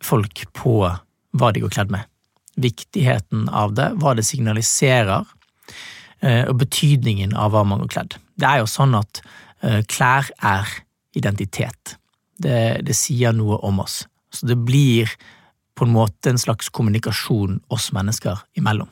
folk 0.03 0.45
på 0.55 0.75
hva 1.39 1.51
de 1.55 1.63
går 1.63 1.73
kledd 1.73 1.93
med. 1.95 2.05
Viktigheten 2.60 3.47
av 3.49 3.75
det, 3.77 3.91
hva 3.99 4.15
det 4.17 4.27
signaliserer, 4.27 5.27
eh, 6.21 6.43
og 6.45 6.60
betydningen 6.62 7.36
av 7.39 7.55
hva 7.55 7.65
man 7.67 7.84
går 7.84 7.93
kledd. 7.95 8.19
Det 8.39 8.47
er 8.47 8.62
jo 8.62 8.69
sånn 8.69 8.95
at 8.99 9.21
eh, 9.65 9.82
klær 9.89 10.30
er 10.45 10.69
identitet. 11.17 11.95
Det, 12.39 12.80
det 12.86 12.95
sier 12.95 13.36
noe 13.36 13.60
om 13.67 13.82
oss. 13.84 14.02
Så 14.32 14.47
det 14.47 14.58
blir 14.63 15.12
på 15.75 15.88
en 15.88 15.95
måte 15.95 16.32
en 16.32 16.39
slags 16.39 16.71
kommunikasjon 16.75 17.60
oss 17.71 17.89
mennesker 17.95 18.39
imellom. 18.60 18.89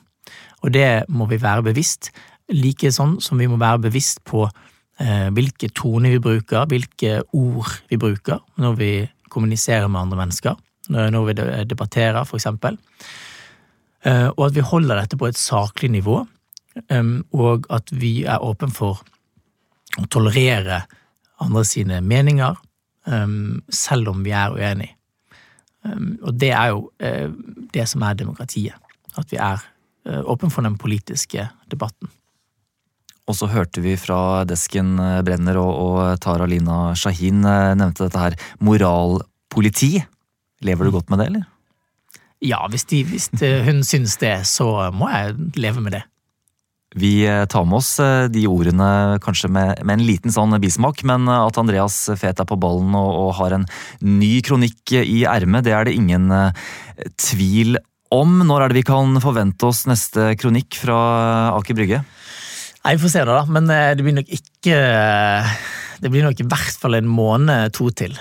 Og 0.64 0.74
det 0.76 1.08
må 1.14 1.28
vi 1.30 1.40
være 1.40 1.66
bevisst, 1.70 2.12
like 2.52 2.92
sånn 2.96 3.18
som 3.24 3.40
vi 3.40 3.48
må 3.48 3.60
være 3.60 3.86
bevisst 3.88 4.24
på 4.28 4.46
eh, 4.48 5.28
hvilke 5.36 5.70
toner 5.76 6.16
vi 6.16 6.24
bruker, 6.24 6.68
hvilke 6.68 7.22
ord 7.36 7.74
vi 7.92 8.00
bruker 8.00 8.40
når 8.60 8.80
vi 8.80 8.92
kommuniserer 9.32 9.88
med 9.92 10.08
andre 10.08 10.24
mennesker 10.24 10.56
når 10.90 11.26
vi 11.28 11.34
debatterer, 11.68 12.24
for 12.24 12.38
eksempel. 12.40 12.78
Eh, 14.06 14.28
og 14.30 14.46
at 14.48 14.56
vi 14.56 14.66
holder 14.66 15.02
dette 15.02 15.18
på 15.18 15.28
et 15.28 15.38
saklig 15.38 15.92
nivå, 15.92 16.26
og 17.34 17.64
at 17.74 17.90
vi 17.92 18.24
er 18.24 18.44
åpen 18.46 18.70
for 18.70 19.02
å 20.06 20.12
tolerere 20.12 20.84
andre 21.44 21.64
sine 21.68 22.02
meninger, 22.02 22.58
selv 23.72 24.12
om 24.12 24.24
vi 24.26 24.34
er 24.36 24.52
uenige. 24.52 24.98
Og 26.26 26.36
det 26.36 26.52
er 26.52 26.74
jo 26.74 26.82
eh, 27.00 27.30
det 27.72 27.86
som 27.88 28.04
er 28.04 28.18
demokratiet. 28.20 28.76
At 29.16 29.32
vi 29.32 29.40
er 29.40 29.62
eh, 30.08 30.20
åpne 30.20 30.50
for 30.52 30.66
den 30.66 30.76
politiske 30.82 31.46
debatten. 31.72 32.10
Og 33.28 33.36
så 33.36 33.48
hørte 33.52 33.84
vi 33.84 33.98
fra 34.00 34.44
desken 34.48 34.96
Brenner 35.28 35.60
og, 35.62 35.72
og 35.72 36.20
Tara 36.24 36.48
Lina 36.48 36.94
Shahin 36.96 37.42
nevnte 37.44 38.08
dette 38.08 38.22
her 38.26 38.38
moralpoliti. 38.64 39.98
Lever 40.68 40.88
du 40.88 40.96
godt 40.96 41.12
med 41.12 41.22
det, 41.22 41.30
eller? 41.32 41.48
Ja, 42.44 42.62
hvis, 42.70 42.86
de, 42.92 43.02
hvis 43.08 43.32
hun 43.68 43.82
syns 43.88 44.16
det, 44.22 44.36
så 44.48 44.92
må 44.94 45.10
jeg 45.12 45.36
leve 45.58 45.82
med 45.84 45.98
det. 45.98 46.04
Vi 46.95 47.26
eh, 47.28 47.45
tar 47.45 47.65
med 47.67 47.82
oss 47.82 47.97
eh, 48.00 48.30
de 48.32 48.45
ordene 48.47 49.17
kanskje 49.23 49.50
med, 49.52 49.82
med 49.84 49.97
en 49.97 50.06
liten 50.08 50.32
sånn 50.32 50.56
bismak, 50.63 51.04
men 51.08 51.28
eh, 51.28 51.43
at 51.50 51.60
Andreas 51.60 51.97
Fet 52.15 52.39
er 52.39 52.47
på 52.47 52.60
ballen 52.60 52.95
og, 52.95 53.10
og 53.26 53.34
har 53.41 53.58
en 53.58 53.67
ny 54.00 54.38
kronikk 54.45 54.95
i 55.02 55.26
ermet, 55.28 55.65
det 55.67 55.76
er 55.76 55.88
det 55.88 55.97
ingen 55.97 56.32
tvil 57.19 57.76
om. 58.13 58.39
Når 58.47 58.63
er 58.63 58.71
det 58.71 58.80
vi 58.80 58.88
kan 58.88 59.19
forvente 59.23 59.67
oss 59.67 59.84
neste 59.89 60.32
kronikk 60.39 60.80
fra 60.80 60.97
Aker 61.58 61.76
Brygge? 61.76 62.02
Nei, 62.86 62.95
Vi 62.95 63.04
får 63.04 63.13
se, 63.17 63.26
da. 63.28 63.41
Men 63.52 63.67
det 63.67 64.06
blir 64.06 64.15
nok 64.15 64.30
ikke 64.32 64.78
Det 66.00 66.12
blir 66.13 66.23
nok 66.23 66.39
i 66.39 66.47
hvert 66.47 66.80
fall 66.80 66.95
en 66.95 67.10
måned, 67.12 67.76
to 67.76 67.91
til. 67.91 68.15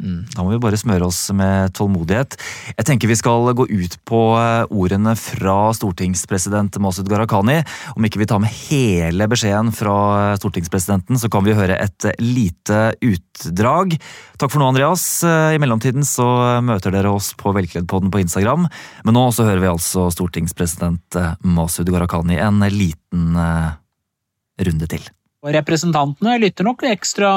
Mm. 0.00 0.24
Da 0.32 0.44
må 0.44 0.54
vi 0.54 0.60
bare 0.62 0.78
smøre 0.80 1.06
oss 1.06 1.18
med 1.36 1.74
tålmodighet. 1.76 2.36
Jeg 2.72 2.86
tenker 2.88 3.10
vi 3.10 3.18
skal 3.18 3.52
gå 3.56 3.66
ut 3.68 3.96
på 4.08 4.20
eh, 4.40 4.72
ordene 4.72 5.12
fra 5.18 5.56
stortingspresident 5.76 6.78
Masud 6.80 7.08
Gharahkhani. 7.10 7.60
Om 7.96 8.08
ikke 8.08 8.22
vi 8.22 8.28
tar 8.30 8.40
med 8.42 8.54
hele 8.70 9.28
beskjeden 9.30 9.72
fra 9.76 9.96
eh, 10.32 10.38
stortingspresidenten, 10.40 11.20
så 11.20 11.30
kan 11.32 11.44
vi 11.46 11.56
høre 11.58 11.76
et 11.76 12.08
eh, 12.08 12.16
lite 12.22 12.82
utdrag. 13.04 13.98
Takk 14.40 14.54
for 14.54 14.62
nå, 14.62 14.70
Andreas. 14.72 15.04
I 15.24 15.60
mellomtiden 15.60 16.06
så 16.06 16.26
møter 16.64 16.94
dere 16.94 17.12
oss 17.12 17.34
på 17.38 17.52
Velkleddpodden 17.56 18.12
på 18.12 18.22
Instagram. 18.24 18.66
Men 19.04 19.16
nå 19.16 19.28
så 19.36 19.44
hører 19.48 19.60
vi 19.66 19.72
altså 19.74 20.08
stortingspresident 20.14 21.20
Masud 21.44 21.92
Gharahkhani 21.92 22.40
en 22.40 22.64
liten 22.72 23.36
runde 24.60 24.88
til. 24.92 25.04
Og 25.40 25.54
Representantene 25.56 26.34
lytter 26.36 26.66
nok 26.66 26.82
ekstra 26.84 27.28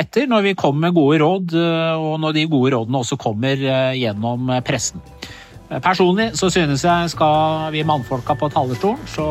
etter 0.00 0.26
når 0.26 0.48
vi 0.48 0.54
kommer 0.58 0.88
med 0.88 0.96
gode 0.96 1.20
råd, 1.22 1.52
eh, 1.54 1.92
og 1.94 2.16
når 2.24 2.34
de 2.34 2.46
gode 2.50 2.72
rådene 2.74 3.02
også 3.04 3.18
kommer 3.22 3.54
eh, 3.54 3.94
gjennom 4.00 4.50
pressen. 4.66 5.04
Eh, 5.70 5.78
personlig 5.78 6.32
så 6.34 6.50
synes 6.50 6.82
jeg 6.82 7.12
skal 7.12 7.70
vi 7.74 7.84
mannfolka 7.86 8.34
på 8.40 8.48
talerstolen, 8.50 8.98
så 9.06 9.28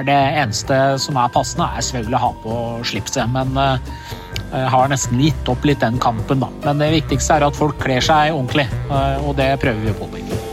er 0.00 0.08
det 0.08 0.16
eneste 0.16 0.78
som 1.02 1.20
er 1.20 1.34
passende, 1.34 1.68
er 1.68 1.84
selvfølgelig 1.84 2.16
å 2.16 2.22
ha 2.22 2.32
på 2.46 2.56
slipset. 2.88 3.28
Men 3.34 3.52
jeg 3.52 4.70
har 4.72 4.88
nesten 4.88 5.20
gitt 5.20 5.52
opp 5.52 5.68
litt 5.68 5.84
den 5.84 6.00
kampen, 6.00 6.40
da. 6.40 6.48
Men 6.64 6.80
det 6.80 6.88
viktigste 6.96 7.36
er 7.36 7.44
at 7.50 7.60
folk 7.60 7.76
kler 7.84 8.00
seg 8.00 8.32
ordentlig, 8.32 8.64
og 9.26 9.36
det 9.36 9.52
prøver 9.60 9.84
vi 9.90 9.96
på. 10.00 10.51